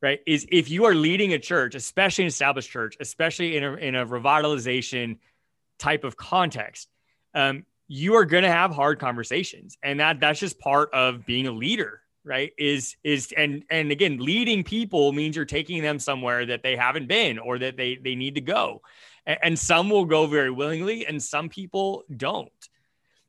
[0.02, 0.22] right?
[0.26, 3.96] Is if you are leading a church, especially an established church, especially in a, in
[3.96, 5.18] a revitalization
[5.80, 6.88] type of context,
[7.34, 11.48] um, you are going to have hard conversations, and that that's just part of being
[11.48, 12.52] a leader, right?
[12.58, 17.08] Is is and and again, leading people means you're taking them somewhere that they haven't
[17.08, 18.82] been or that they they need to go,
[19.26, 22.52] and, and some will go very willingly, and some people don't.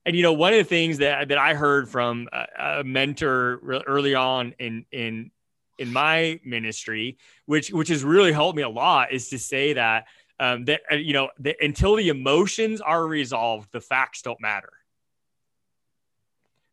[0.07, 2.47] And you know, one of the things that that I heard from a,
[2.81, 5.31] a mentor early on in in
[5.79, 10.07] in my ministry, which which has really helped me a lot, is to say that
[10.41, 14.71] um, that uh, you know that until the emotions are resolved, the facts don't matter.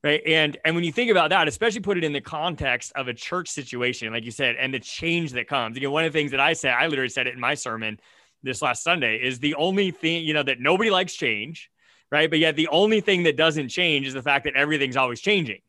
[0.04, 0.22] Right.
[0.26, 3.14] And and when you think about that, especially put it in the context of a
[3.14, 5.78] church situation, like you said, and the change that comes.
[5.78, 8.00] Again, one of the things that I said, I literally said it in my sermon
[8.42, 11.70] this last Sunday, is the only thing, you know, that nobody likes change,
[12.12, 12.28] right?
[12.28, 15.62] But yet the only thing that doesn't change is the fact that everything's always changing.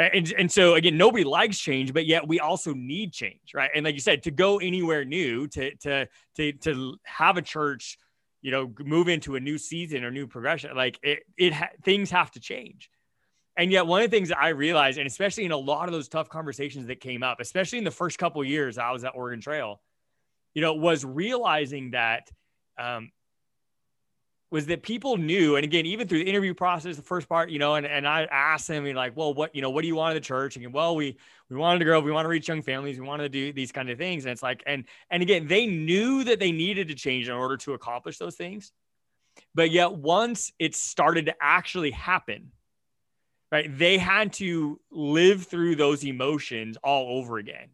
[0.00, 3.70] And, and so again, nobody likes change, but yet we also need change, right?
[3.74, 7.98] And like you said, to go anywhere new, to to to to have a church,
[8.40, 12.10] you know, move into a new season or new progression, like it, it ha- things
[12.10, 12.88] have to change.
[13.58, 15.92] And yet, one of the things that I realized, and especially in a lot of
[15.92, 19.12] those tough conversations that came up, especially in the first couple years I was at
[19.14, 19.82] Oregon Trail,
[20.54, 22.30] you know, was realizing that
[22.78, 23.10] um,
[24.50, 27.58] was that people knew, and again, even through the interview process, the first part, you
[27.60, 30.16] know, and, and I asked them, like, well, what, you know, what do you want
[30.16, 30.56] of the church?
[30.56, 31.16] And well, we
[31.48, 33.72] we wanted to grow, we want to reach young families, we wanted to do these
[33.72, 34.24] kind of things.
[34.24, 37.56] And it's like, and and again, they knew that they needed to change in order
[37.58, 38.72] to accomplish those things.
[39.54, 42.50] But yet once it started to actually happen,
[43.52, 47.68] right, they had to live through those emotions all over again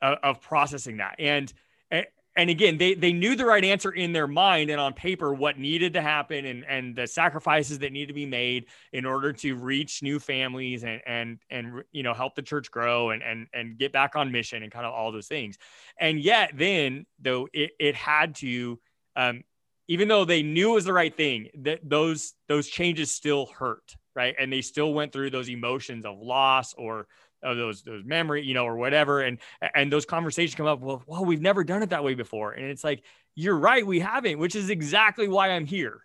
[0.00, 1.16] of, of processing that.
[1.18, 1.52] And
[1.90, 5.34] eh, and again, they they knew the right answer in their mind and on paper
[5.34, 9.32] what needed to happen and and the sacrifices that need to be made in order
[9.34, 13.46] to reach new families and and and you know help the church grow and and
[13.52, 15.58] and get back on mission and kind of all those things.
[15.98, 18.78] And yet then though it, it had to
[19.14, 19.44] um,
[19.88, 23.94] even though they knew it was the right thing, that those those changes still hurt,
[24.16, 24.34] right?
[24.38, 27.08] And they still went through those emotions of loss or
[27.42, 29.20] of those those memory, you know, or whatever.
[29.20, 29.38] And
[29.74, 30.80] and those conversations come up.
[30.80, 34.00] Well, well, we've never done it that way before, and it's like you're right, we
[34.00, 36.02] haven't, which is exactly why I'm here,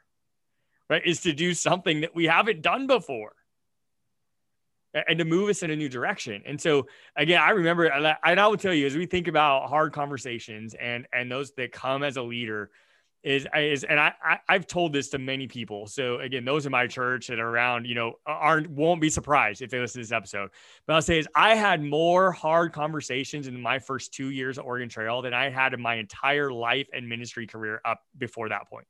[0.89, 1.01] right?
[1.05, 3.33] Is to do something that we haven't done before.
[5.07, 6.41] And to move us in a new direction.
[6.47, 9.93] And so again, I remember, and I will tell you, as we think about hard
[9.93, 12.71] conversations and and those that come as a leader,
[13.27, 15.85] is is and I, I have told this to many people.
[15.85, 19.61] So again, those in my church that are around, you know, aren't won't be surprised
[19.61, 20.49] if they listen to this episode.
[20.85, 24.63] But I'll say is I had more hard conversations in my first two years at
[24.63, 28.69] Oregon Trail than I had in my entire life and ministry career up before that
[28.69, 28.87] point.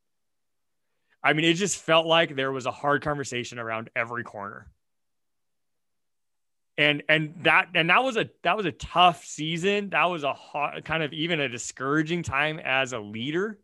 [1.24, 4.68] I mean, it just felt like there was a hard conversation around every corner.
[6.78, 9.90] And and that and that was a that was a tough season.
[9.90, 13.58] That was a hard, kind of even a discouraging time as a leader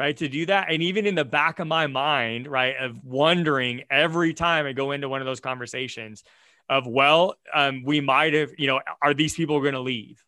[0.00, 3.82] right to do that and even in the back of my mind right of wondering
[3.90, 6.24] every time i go into one of those conversations
[6.70, 10.24] of well um, we might have you know are these people going to leave?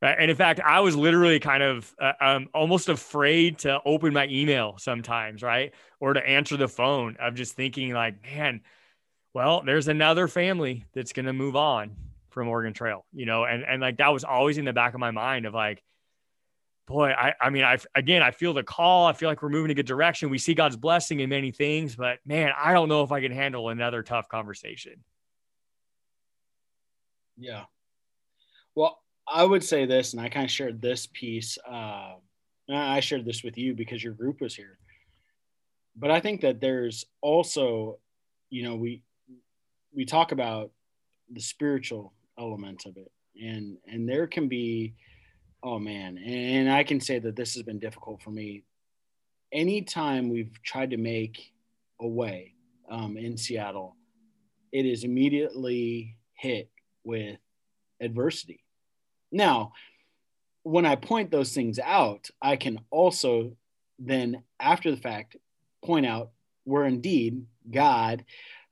[0.00, 4.14] Right and in fact i was literally kind of uh, um, almost afraid to open
[4.14, 8.62] my email sometimes right or to answer the phone of just thinking like man
[9.34, 11.96] well there's another family that's going to move on
[12.30, 15.00] from oregon trail you know and and like that was always in the back of
[15.00, 15.82] my mind of like
[16.86, 19.06] boy, I, I mean, I, again, I feel the call.
[19.06, 20.30] I feel like we're moving in a good direction.
[20.30, 23.32] We see God's blessing in many things, but man, I don't know if I can
[23.32, 25.02] handle another tough conversation.
[27.38, 27.64] Yeah.
[28.74, 31.58] Well, I would say this, and I kind of shared this piece.
[31.68, 32.14] Uh,
[32.68, 34.78] I shared this with you because your group was here.
[35.96, 37.98] But I think that there's also,
[38.50, 39.02] you know, we
[39.94, 40.70] we talk about
[41.32, 44.94] the spiritual element of it, and and there can be
[45.66, 48.64] Oh man, and I can say that this has been difficult for me.
[49.50, 51.54] Anytime we've tried to make
[51.98, 52.52] a way
[52.90, 53.96] um, in Seattle,
[54.72, 56.68] it is immediately hit
[57.02, 57.38] with
[57.98, 58.62] adversity.
[59.32, 59.72] Now,
[60.64, 63.56] when I point those things out, I can also
[63.98, 65.36] then, after the fact,
[65.82, 66.32] point out
[66.64, 68.26] where indeed God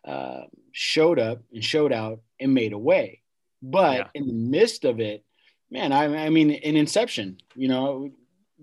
[0.05, 3.23] uh, showed up and showed out and made a way.
[3.63, 4.09] But yeah.
[4.15, 5.25] in the midst of it,
[5.73, 8.11] man, I, I mean, in Inception, you know,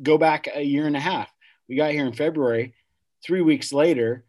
[0.02, 1.30] go back a year and a half.
[1.68, 2.76] We got here in February.
[3.26, 4.24] Three weeks later,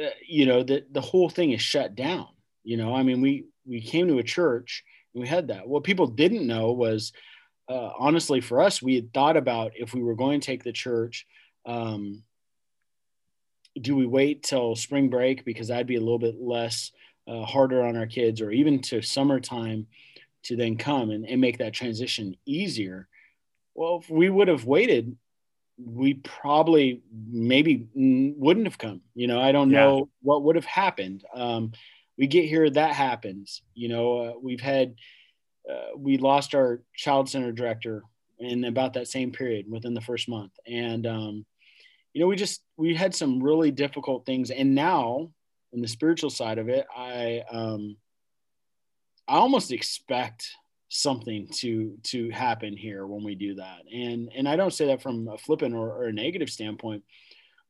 [0.00, 2.28] uh, you know, the the whole thing is shut down.
[2.62, 5.66] You know, I mean, we we came to a church and we had that.
[5.66, 7.12] What people didn't know was,
[7.68, 10.72] uh, honestly, for us, we had thought about if we were going to take the
[10.72, 11.26] church.
[11.64, 12.22] Um,
[13.80, 16.92] do we wait till spring break because that'd be a little bit less
[17.26, 19.86] uh, harder on our kids or even to summertime
[20.44, 23.08] to then come and, and make that transition easier
[23.74, 25.16] well if we would have waited
[25.76, 29.40] we probably maybe wouldn't have come you know?
[29.40, 29.80] I don't yeah.
[29.80, 31.24] know what would have happened.
[31.34, 31.72] Um,
[32.16, 34.18] we get here that happens you know?
[34.18, 34.94] Uh, we've had
[35.70, 38.02] uh, we lost our child center director
[38.38, 40.52] in about that same period within the first month.
[40.66, 41.46] And um,
[42.12, 44.50] you know we just we had some really difficult things.
[44.50, 45.30] And now
[45.74, 47.96] in the spiritual side of it i um,
[49.28, 50.50] i almost expect
[50.88, 55.02] something to to happen here when we do that and and i don't say that
[55.02, 57.02] from a flippant or, or a negative standpoint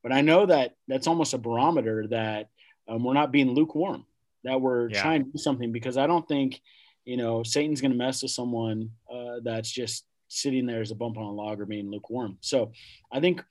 [0.02, 2.48] but i know that that's almost a barometer that
[2.88, 4.04] um, we're not being lukewarm
[4.42, 5.00] that we're yeah.
[5.00, 6.60] trying to do something because i don't think
[7.04, 10.94] you know satan's going to mess with someone uh, that's just sitting there as a
[10.94, 12.72] bump on a log or being lukewarm so
[13.10, 13.42] i think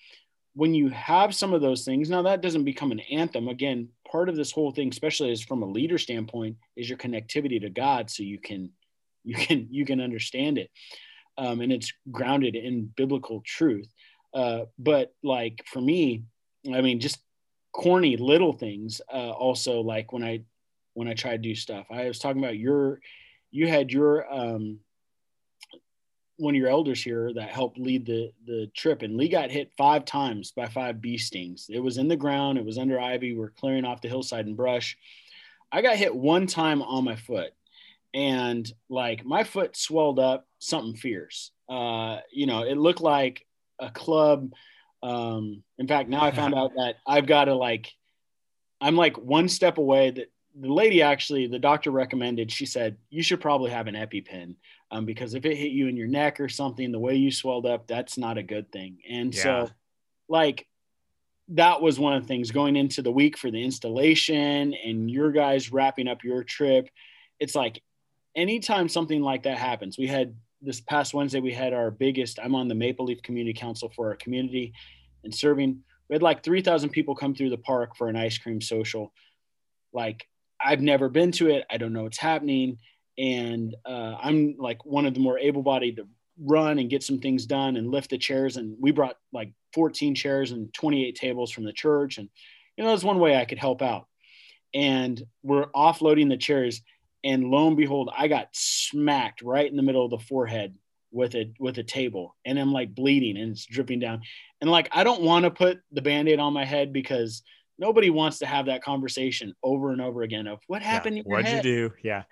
[0.56, 3.48] when you have some of those things now that doesn't become an anthem.
[3.48, 7.60] Again part of this whole thing especially is from a leader standpoint is your connectivity
[7.60, 8.70] to god so you can
[9.24, 10.70] you can you can understand it.
[11.38, 13.92] Um, and it's grounded in biblical truth.
[14.34, 16.24] Uh, but like for me
[16.74, 17.20] i mean just
[17.72, 20.42] corny little things uh, also like when i
[20.94, 21.86] when i try to do stuff.
[21.92, 23.00] I was talking about your
[23.52, 24.80] you had your um,
[26.38, 29.72] one of your elders here that helped lead the the trip and lee got hit
[29.78, 33.36] five times by five bee stings it was in the ground it was under ivy
[33.36, 34.98] we're clearing off the hillside and brush
[35.72, 37.54] i got hit one time on my foot
[38.13, 41.52] and like my foot swelled up something fierce.
[41.67, 43.46] Uh, you know, it looked like
[43.80, 44.52] a club.
[45.02, 47.91] Um, in fact, now I found out that I've got to like,
[48.80, 50.12] I'm like one step away.
[50.12, 52.52] That the lady actually, the doctor recommended.
[52.52, 54.56] She said you should probably have an EpiPen
[54.94, 57.66] um, because if it hit you in your neck or something, the way you swelled
[57.66, 59.00] up, that's not a good thing.
[59.10, 59.42] And yeah.
[59.42, 59.70] so,
[60.30, 60.68] like,
[61.50, 65.32] that was one of the things going into the week for the installation and your
[65.32, 66.90] guys wrapping up your trip.
[67.40, 67.82] It's like
[68.36, 72.54] anytime something like that happens, we had this past Wednesday, we had our biggest, I'm
[72.54, 74.74] on the Maple Leaf Community Council for our community
[75.24, 75.80] and serving.
[76.08, 79.12] We had like 3,000 people come through the park for an ice cream social.
[79.92, 80.28] Like,
[80.64, 81.66] I've never been to it.
[81.70, 82.78] I don't know what's happening.
[83.17, 86.08] And uh, I'm like one of the more able bodied to
[86.39, 88.58] run and get some things done and lift the chairs.
[88.58, 92.17] And we brought like 14 chairs and 28 tables from the church.
[92.17, 92.30] And,
[92.76, 94.08] you know, that's one way I could help out.
[94.73, 96.82] And we're offloading the chairs
[97.23, 100.76] and lo and behold, I got smacked right in the middle of the forehead
[101.12, 104.21] with a with a table, and I'm like bleeding and it's dripping down.
[104.60, 107.43] And like I don't want to put the band-aid on my head because
[107.78, 111.17] nobody wants to have that conversation over and over again of what happened.
[111.17, 111.23] Yeah.
[111.23, 111.65] What'd head?
[111.65, 111.93] you do?
[112.04, 112.23] Yeah.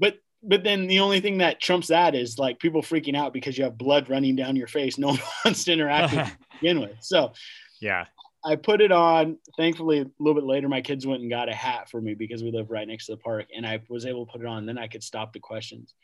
[0.00, 3.56] But but then the only thing that trumps that is like people freaking out because
[3.56, 4.98] you have blood running down your face.
[4.98, 6.96] No one wants to interact with begin with.
[7.00, 7.32] So
[7.80, 8.06] yeah,
[8.44, 9.38] I put it on.
[9.56, 12.42] Thankfully, a little bit later, my kids went and got a hat for me because
[12.42, 14.66] we live right next to the park, and I was able to put it on.
[14.66, 15.94] Then I could stop the questions.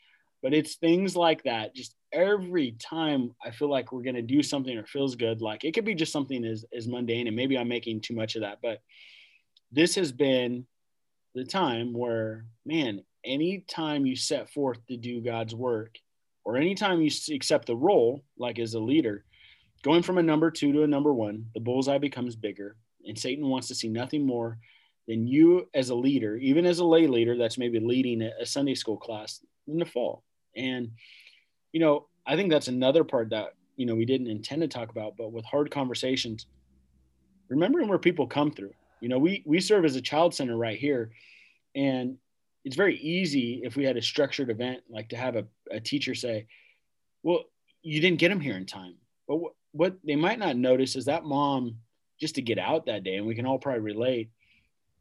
[0.43, 1.73] But it's things like that.
[1.73, 5.73] Just every time I feel like we're gonna do something or feels good, like it
[5.73, 8.59] could be just something as as mundane, and maybe I'm making too much of that.
[8.61, 8.81] But
[9.71, 10.65] this has been
[11.33, 15.97] the time where, man, anytime you set forth to do God's work,
[16.43, 19.25] or anytime you accept the role, like as a leader,
[19.83, 23.47] Going from a number two to a number one, the bullseye becomes bigger, and Satan
[23.47, 24.57] wants to see nothing more
[25.07, 28.75] than you as a leader, even as a lay leader that's maybe leading a Sunday
[28.75, 30.23] school class in the fall.
[30.55, 30.91] And,
[31.71, 34.89] you know, I think that's another part that, you know, we didn't intend to talk
[34.89, 36.47] about, but with hard conversations,
[37.47, 38.73] remembering where people come through.
[38.99, 41.11] You know, we we serve as a child center right here,
[41.75, 42.17] and
[42.67, 46.13] it's very easy if we had a structured event like to have a, a teacher
[46.13, 46.47] say,
[47.23, 47.45] "Well,
[47.81, 49.39] you didn't get them here in time." But
[49.71, 51.77] what they might not notice is that mom
[52.19, 54.31] just to get out that day, and we can all probably relate.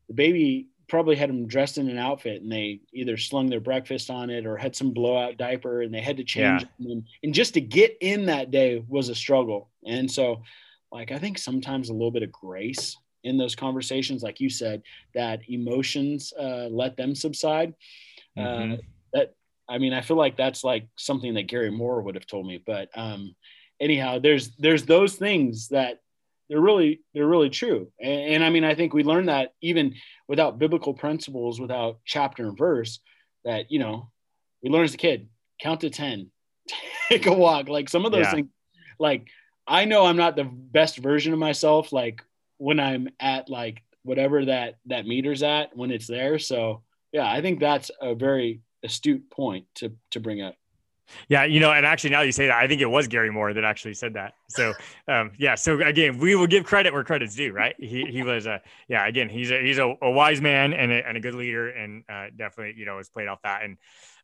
[0.06, 4.10] The baby probably had them dressed in an outfit, and they either slung their breakfast
[4.10, 6.64] on it or had some blowout diaper, and they had to change.
[6.78, 6.92] Yeah.
[6.92, 9.70] And, and just to get in that day was a struggle.
[9.84, 10.42] And so,
[10.92, 12.96] like I think sometimes a little bit of grace
[13.26, 14.82] in those conversations, like you said,
[15.14, 17.74] that emotions uh, let them subside.
[18.36, 18.72] Uh, mm-hmm.
[18.72, 18.76] Uh,
[19.12, 19.34] that
[19.68, 22.62] I mean, I feel like that's like something that Gary Moore would have told me,
[22.64, 23.34] but um,
[23.80, 26.00] anyhow, there's there's those things that
[26.48, 27.90] they're really they're really true.
[28.00, 29.94] And, and I mean, I think we learn that even
[30.28, 33.00] without biblical principles, without chapter and verse,
[33.44, 34.10] that you know,
[34.62, 35.28] we learn as a kid,
[35.60, 36.30] count to ten,
[37.08, 37.68] take a walk.
[37.68, 38.32] Like some of those yeah.
[38.32, 38.48] things,
[38.98, 39.28] like
[39.66, 41.92] I know I'm not the best version of myself.
[41.92, 42.22] Like
[42.58, 46.38] when I'm at like whatever that that meter's at when it's there.
[46.38, 46.82] So
[47.12, 50.54] yeah, I think that's a very astute point to to bring up.
[51.28, 53.52] Yeah, you know, and actually now you say that, I think it was Gary Moore
[53.52, 54.34] that actually said that.
[54.48, 54.74] So,
[55.08, 55.54] um, yeah.
[55.54, 57.74] So again, we will give credit where credit's due, right?
[57.78, 61.06] He, he was a, yeah, again, he's a, he's a, a wise man and a,
[61.06, 63.62] and a good leader and uh, definitely, you know, has played off that.
[63.62, 63.76] And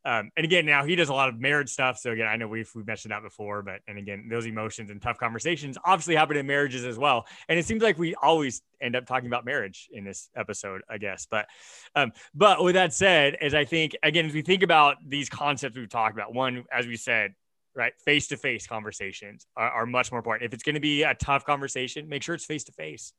[0.04, 1.98] um, and again, now he does a lot of marriage stuff.
[1.98, 5.00] So again, I know we've, we've mentioned that before, but, and again, those emotions and
[5.00, 7.26] tough conversations obviously happen in marriages as well.
[7.48, 10.98] And it seems like we always end up talking about marriage in this episode, I
[10.98, 11.26] guess.
[11.30, 11.46] But,
[11.94, 15.76] um, but with that said, as I think, again, as we think about these concepts
[15.76, 17.34] we've talked about, one, as we said,
[17.74, 20.46] right, face to face conversations are, are much more important.
[20.46, 23.12] If it's going to be a tough conversation, make sure it's face to face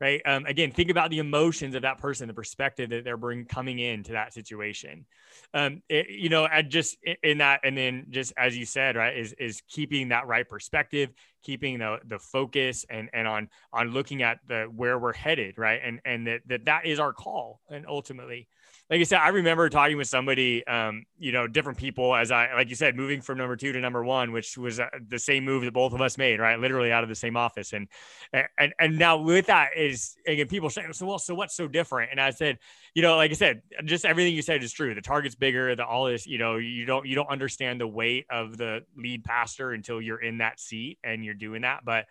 [0.00, 0.20] right?
[0.26, 3.78] Um, again, think about the emotions of that person, the perspective that they're bringing coming
[3.78, 5.06] into that situation.
[5.54, 9.16] Um, it, you know, and just in that, and then just as you said, right,
[9.16, 11.10] is is keeping that right perspective,
[11.42, 15.80] keeping the the focus, and and on on looking at the where we're headed, right,
[15.82, 18.48] and and that that that is our call, and ultimately
[18.88, 22.54] like I said, I remember talking with somebody, um, you know, different people as I,
[22.54, 25.44] like you said, moving from number two to number one, which was uh, the same
[25.44, 26.60] move that both of us made, right?
[26.60, 27.72] Literally out of the same office.
[27.72, 27.88] And,
[28.32, 32.12] and, and now with that is again, people saying, so, well, so what's so different?
[32.12, 32.58] And I said,
[32.94, 34.94] you know, like I said, just everything you said is true.
[34.94, 38.26] The target's bigger, the all this, you know, you don't, you don't understand the weight
[38.30, 41.84] of the lead pastor until you're in that seat and you're doing that.
[41.84, 42.04] But,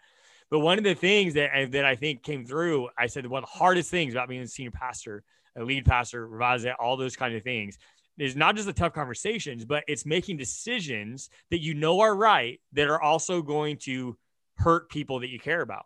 [0.52, 3.50] but one of the things that, that I think came through, I said, one of
[3.50, 5.24] the hardest things about being a senior pastor
[5.56, 7.78] a lead passer, revise it, all those kind of things.
[8.18, 12.62] Is not just the tough conversations, but it's making decisions that you know are right
[12.72, 14.16] that are also going to
[14.56, 15.86] hurt people that you care about.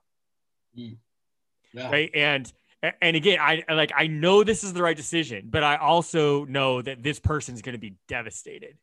[0.77, 0.97] Mm.
[1.73, 1.89] Yeah.
[1.89, 2.11] Right.
[2.13, 2.51] And
[3.01, 6.83] and again, I like I know this is the right decision, but I also know
[6.83, 8.77] that this person's going to be devastated,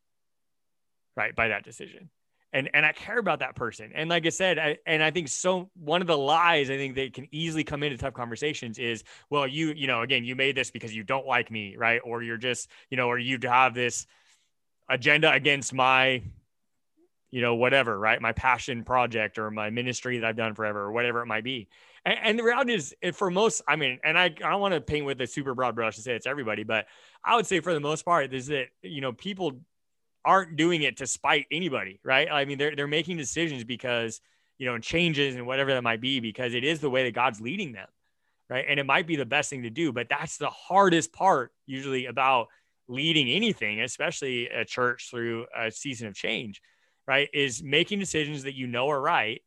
[1.15, 2.09] right, by that decision
[2.57, 3.91] and and I care about that person.
[3.93, 5.69] And like I said, I, and I think so.
[5.75, 9.45] One of the lies I think that can easily come into tough conversations is, well,
[9.45, 12.01] you you know, again, you made this because you don't like me, right?
[12.03, 14.07] Or you're just you know, or you have this
[14.89, 16.23] agenda against my
[17.29, 20.93] you know whatever right my passion project or my ministry that i've done forever or
[20.93, 21.67] whatever it might be
[22.05, 24.79] and, and the reality is for most i mean and i, I don't want to
[24.79, 26.85] paint with a super broad brush and say it's everybody but
[27.25, 29.59] i would say for the most part is that you know people
[30.27, 32.27] aren't doing it to spite anybody, right?
[32.29, 34.19] I mean, they're they're making decisions because
[34.57, 37.39] you know changes and whatever that might be because it is the way that God's
[37.39, 37.87] leading them,
[38.49, 38.65] right?
[38.67, 42.07] And it might be the best thing to do, but that's the hardest part usually
[42.07, 42.47] about
[42.89, 46.61] leading anything, especially a church through a season of change,
[47.07, 47.29] right?
[47.33, 49.41] Is making decisions that you know are right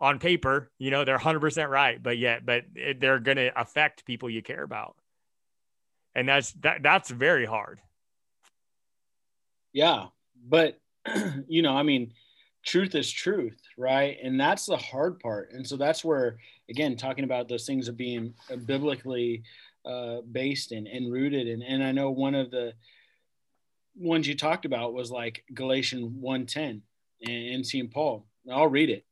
[0.00, 2.64] on paper, you know, they're 100% right, but yet, but
[2.98, 4.96] they're going to affect people you care about.
[6.16, 7.80] And that's that that's very hard.
[9.72, 10.06] Yeah.
[10.48, 10.80] But,
[11.48, 12.12] you know, I mean,
[12.64, 14.18] truth is truth, right?
[14.22, 15.52] And that's the hard part.
[15.52, 19.42] And so that's where, again, talking about those things of being uh, biblically
[19.84, 21.48] uh, based and, and rooted.
[21.48, 22.74] And, and I know one of the
[23.96, 26.80] ones you talked about was like Galatians 1.10
[27.26, 27.90] and, and St.
[27.90, 28.26] Paul.
[28.50, 29.04] I'll read it.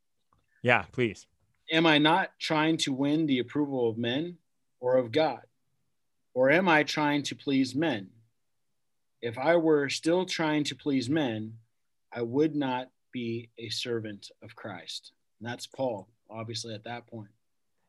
[0.62, 1.26] Yeah, please.
[1.72, 4.36] Am I not trying to win the approval of men
[4.80, 5.42] or of God?
[6.34, 8.08] Or am I trying to please men?
[9.22, 11.54] If I were still trying to please men,
[12.12, 15.12] I would not be a servant of Christ.
[15.40, 17.30] And that's Paul, obviously, at that point.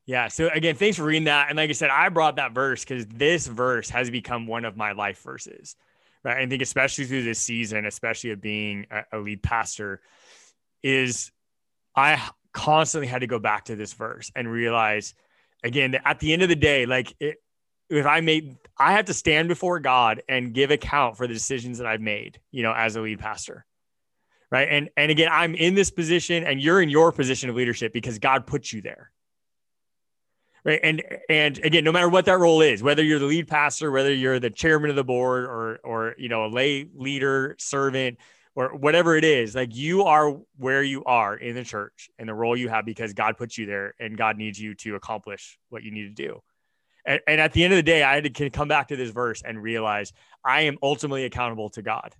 [0.05, 0.27] Yeah.
[0.27, 1.49] So again, thanks for reading that.
[1.49, 4.75] And like I said, I brought that verse because this verse has become one of
[4.75, 5.75] my life verses.
[6.23, 6.37] Right.
[6.37, 10.01] I think especially through this season, especially of being a, lead pastor,
[10.83, 11.31] is
[11.95, 12.21] I
[12.51, 15.13] constantly had to go back to this verse and realize
[15.63, 17.37] again that at the end of the day, like it,
[17.91, 21.77] if I made, I have to stand before God and give account for the decisions
[21.77, 23.65] that I've made, you know, as a lead pastor.
[24.49, 24.67] Right.
[24.69, 28.19] And, and again, I'm in this position and you're in your position of leadership because
[28.19, 29.11] God put you there.
[30.63, 30.79] Right.
[30.83, 34.13] And, and again, no matter what that role is, whether you're the lead pastor, whether
[34.13, 38.17] you're the chairman of the board or, or, you know, a lay leader, servant,
[38.53, 42.33] or whatever it is, like you are where you are in the church and the
[42.33, 45.83] role you have because God put you there and God needs you to accomplish what
[45.83, 46.41] you need to do.
[47.05, 49.11] And, and at the end of the day, I had to come back to this
[49.11, 52.15] verse and realize I am ultimately accountable to God,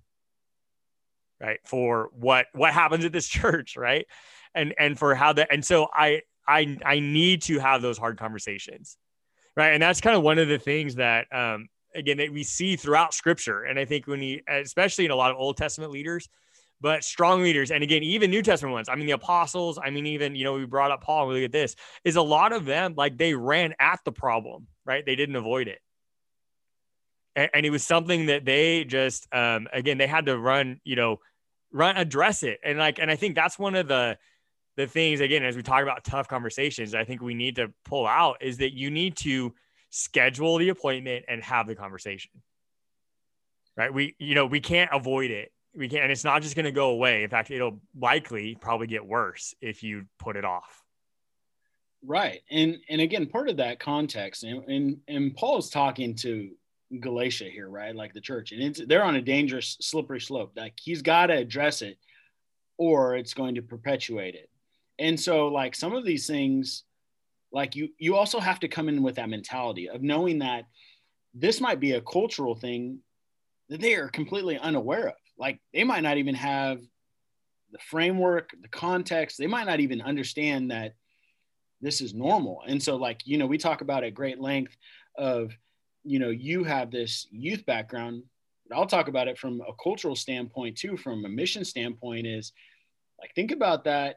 [1.40, 1.58] right?
[1.64, 4.06] For what what happens at this church, right?
[4.54, 8.18] And and for how that and so I I I need to have those hard
[8.18, 8.96] conversations,
[9.56, 9.72] right?
[9.72, 13.14] And that's kind of one of the things that um, again that we see throughout
[13.14, 16.28] Scripture, and I think when you, especially in a lot of Old Testament leaders,
[16.82, 18.88] but strong leaders, and again, even New Testament ones.
[18.88, 19.78] I mean, the apostles.
[19.82, 21.32] I mean, even you know, we brought up Paul.
[21.32, 21.76] Look at this.
[22.04, 25.06] Is a lot of them like they ran at the problem, right?
[25.06, 25.78] They didn't avoid it,
[27.36, 30.80] and, and it was something that they just, um, again, they had to run.
[30.82, 31.20] You know,
[31.72, 34.18] run address it, and like, and I think that's one of the
[34.76, 36.96] the things again as we talk about tough conversations.
[36.96, 39.54] I think we need to pull out is that you need to
[39.90, 42.30] schedule the appointment and have the conversation
[43.76, 46.64] right we you know we can't avoid it we can't, and it's not just going
[46.64, 47.22] to go away.
[47.22, 50.82] In fact, it'll likely probably get worse if you put it off.
[52.04, 52.40] Right.
[52.50, 56.50] And, and again, part of that context and, and, and Paul's talking to
[57.00, 57.94] Galatia here, right?
[57.94, 60.52] Like the church, and it's, they're on a dangerous, slippery slope.
[60.56, 61.96] Like he's got to address it,
[62.76, 64.50] or it's going to perpetuate it.
[64.98, 66.84] And so, like some of these things,
[67.52, 70.64] like you, you also have to come in with that mentality of knowing that
[71.34, 72.98] this might be a cultural thing
[73.68, 75.14] that they are completely unaware of.
[75.38, 76.80] Like they might not even have
[77.72, 79.38] the framework, the context.
[79.38, 80.94] They might not even understand that
[81.80, 82.62] this is normal.
[82.66, 84.76] And so, like you know, we talk about at great length
[85.16, 85.52] of
[86.04, 88.22] you know you have this youth background
[88.68, 92.52] but i'll talk about it from a cultural standpoint too from a mission standpoint is
[93.20, 94.16] like think about that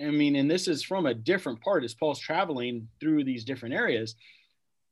[0.00, 3.74] i mean and this is from a different part as paul's traveling through these different
[3.74, 4.14] areas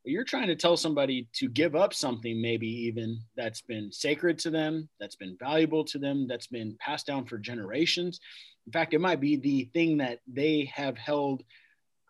[0.05, 4.51] you're trying to tell somebody to give up something maybe even that's been sacred to
[4.51, 8.18] them that's been valuable to them that's been passed down for generations
[8.66, 11.42] in fact it might be the thing that they have held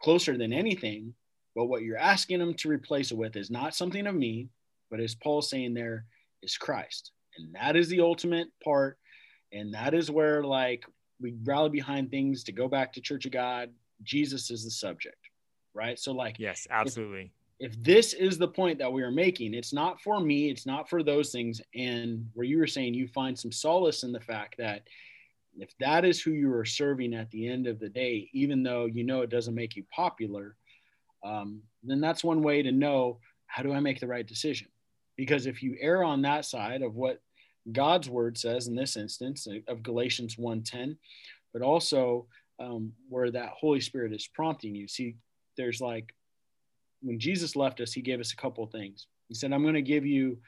[0.00, 1.12] closer than anything
[1.54, 4.48] but what you're asking them to replace it with is not something of me,
[4.90, 6.04] but as Paul's saying there,
[6.42, 7.12] is Christ.
[7.36, 8.98] And that is the ultimate part.
[9.52, 10.84] And that is where like
[11.20, 13.70] we rally behind things to go back to Church of God.
[14.02, 15.18] Jesus is the subject,
[15.74, 15.98] right?
[15.98, 17.32] So like yes, absolutely.
[17.60, 20.88] If, this is the point that we are making, it's not for me, it's not
[20.88, 21.60] for those things.
[21.74, 24.82] And where you were saying you find some solace in the fact that
[25.58, 28.86] if that is who you are serving at the end of the day, even though
[28.86, 30.56] you know it doesn't make you popular,
[31.22, 34.68] um, then that's one way to know how do I make the right decision.
[35.16, 37.20] Because if you err on that side of what
[37.72, 40.96] God's word says in this instance of Galatians 1:10,
[41.52, 42.26] but also
[42.58, 44.86] um, where that Holy Spirit is prompting you.
[44.88, 45.16] See,
[45.56, 46.14] there's like
[47.02, 49.06] when Jesus left us, he gave us a couple of things.
[49.28, 50.38] He said, I'm going to give you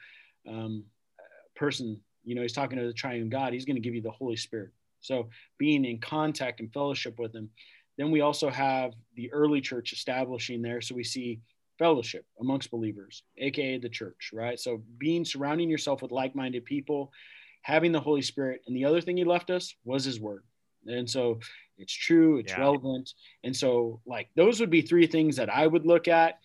[0.47, 0.83] um,
[1.19, 4.01] a person, you know, he's talking to the triune God, he's going to give you
[4.01, 4.71] the Holy Spirit.
[5.01, 7.49] So being in contact and fellowship with him
[7.97, 10.81] then we also have the early church establishing there.
[10.81, 11.39] So we see
[11.77, 14.59] fellowship amongst believers, aka the church, right?
[14.59, 17.11] So being surrounding yourself with like minded people,
[17.61, 18.61] having the Holy Spirit.
[18.67, 20.43] And the other thing he left us was his word.
[20.85, 21.39] And so
[21.77, 22.59] it's true, it's yeah.
[22.59, 23.13] relevant.
[23.43, 26.39] And so, like, those would be three things that I would look at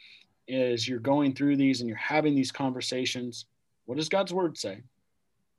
[0.49, 3.47] as you're going through these and you're having these conversations.
[3.85, 4.83] What does God's word say?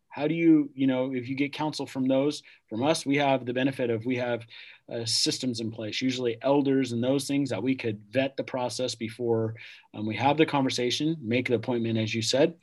[0.09, 3.45] how do you you know if you get counsel from those from us we have
[3.45, 4.45] the benefit of we have
[4.91, 8.95] uh, systems in place usually elders and those things that we could vet the process
[8.95, 9.55] before
[9.93, 12.53] um, we have the conversation make the appointment as you said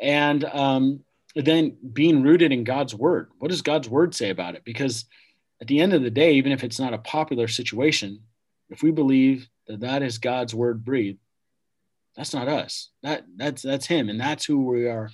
[0.00, 1.00] and um,
[1.34, 5.04] then being rooted in god's word what does god's word say about it because
[5.60, 8.20] at the end of the day even if it's not a popular situation
[8.70, 11.18] if we believe that that is god's word breathed
[12.16, 15.10] that's not us that that's that's him and that's who we are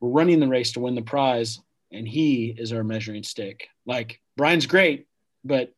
[0.00, 1.60] we're running the race to win the prize,
[1.92, 3.68] and he is our measuring stick.
[3.86, 5.06] Like Brian's great,
[5.44, 5.72] but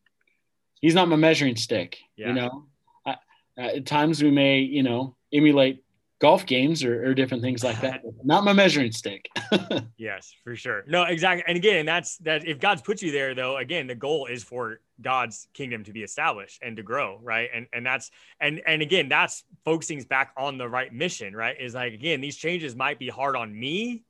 [0.81, 1.99] he's not my measuring stick.
[2.17, 2.29] Yeah.
[2.29, 2.67] You know,
[3.07, 3.17] I,
[3.57, 5.85] at times we may, you know, emulate
[6.21, 8.03] golf games or, or different things like that.
[8.25, 9.29] Not my measuring stick.
[9.97, 10.85] yes, for sure.
[10.87, 11.45] No, exactly.
[11.47, 14.81] And again, that's that if God's put you there though, again, the goal is for
[15.01, 17.49] God's kingdom to be established and to grow, right?
[17.53, 18.11] And and that's
[18.41, 21.57] and and again, that's focusing back on the right mission, right?
[21.61, 24.05] Is like again, these changes might be hard on me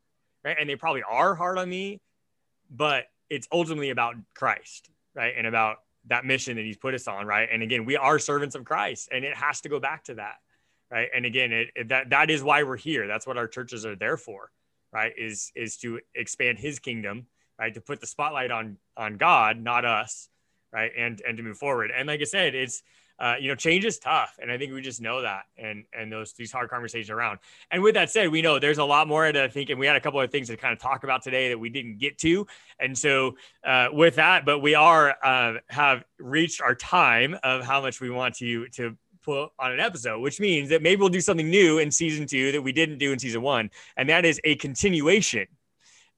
[0.44, 0.56] right?
[0.58, 2.00] And they probably are hard on me,
[2.70, 5.34] but it's ultimately about Christ, right?
[5.36, 7.48] And about that mission that he's put us on, right?
[7.50, 10.36] And again, we are servants of Christ, and it has to go back to that,
[10.90, 11.08] right?
[11.14, 13.06] And again, it, it, that that is why we're here.
[13.06, 14.50] That's what our churches are there for,
[14.92, 15.12] right?
[15.16, 17.26] Is is to expand His kingdom,
[17.58, 17.72] right?
[17.74, 20.28] To put the spotlight on on God, not us,
[20.72, 20.92] right?
[20.96, 21.90] And and to move forward.
[21.94, 22.82] And like I said, it's
[23.20, 26.10] uh, you know, change is tough, and I think we just know that, and and
[26.10, 27.38] those these hard conversations around.
[27.70, 29.94] And with that said, we know there's a lot more to think, and we had
[29.94, 32.46] a couple of things to kind of talk about today that we didn't get to.
[32.78, 37.82] And so, uh, with that, but we are uh, have reached our time of how
[37.82, 41.20] much we want to to put on an episode, which means that maybe we'll do
[41.20, 44.40] something new in season two that we didn't do in season one, and that is
[44.44, 45.46] a continuation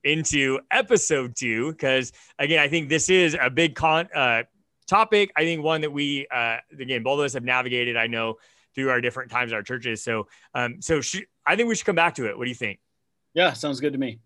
[0.04, 4.42] into episode two because again i think this is a big con uh,
[4.86, 5.32] topic.
[5.36, 7.96] I think one that we, uh, again, both of us have navigated.
[7.96, 8.36] I know
[8.74, 10.02] through our different times, our churches.
[10.02, 12.36] So, um, so sh- I think we should come back to it.
[12.36, 12.78] What do you think?
[13.34, 14.20] Yeah, sounds good to me.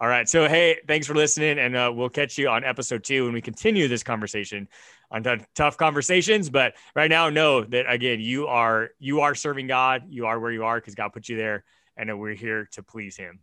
[0.00, 0.28] All right.
[0.28, 3.40] So, hey, thanks for listening, and uh, we'll catch you on episode two when we
[3.40, 4.68] continue this conversation
[5.12, 6.50] on t- tough conversations.
[6.50, 10.04] But right now, know that again, you are you are serving God.
[10.08, 11.64] You are where you are because God put you there,
[11.96, 13.40] and we're here to please Him.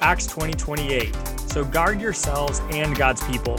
[0.00, 1.14] Acts 20 28.
[1.46, 3.58] So guard yourselves and God's people.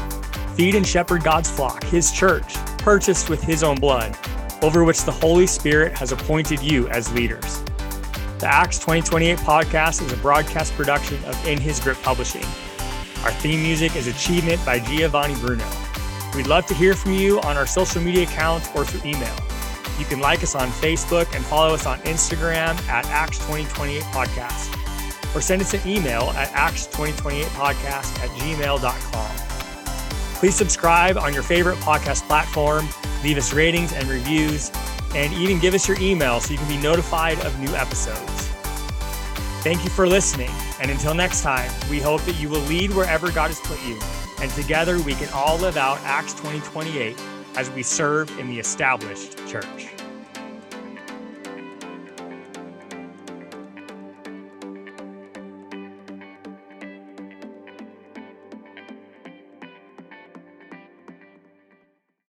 [0.55, 4.17] Feed and shepherd God's flock, his church, purchased with his own blood,
[4.61, 7.61] over which the Holy Spirit has appointed you as leaders.
[8.39, 12.45] The Acts 2028 podcast is a broadcast production of In His Grip Publishing.
[13.23, 15.67] Our theme music is Achievement by Giovanni Bruno.
[16.35, 19.35] We'd love to hear from you on our social media accounts or through email.
[19.99, 25.35] You can like us on Facebook and follow us on Instagram at Acts 2028 Podcast.
[25.35, 29.35] Or send us an email at acts2028podcast at gmail.com.
[30.39, 32.89] Please subscribe on your favorite podcast platform,
[33.23, 34.71] leave us ratings and reviews,
[35.13, 38.50] and even give us your email so you can be notified of new episodes.
[39.61, 40.49] Thank you for listening.
[40.81, 43.99] And until next time, we hope that you will lead wherever God has put you.
[44.41, 47.15] And together we can all live out Acts 2028
[47.55, 50.00] as we serve in the established church.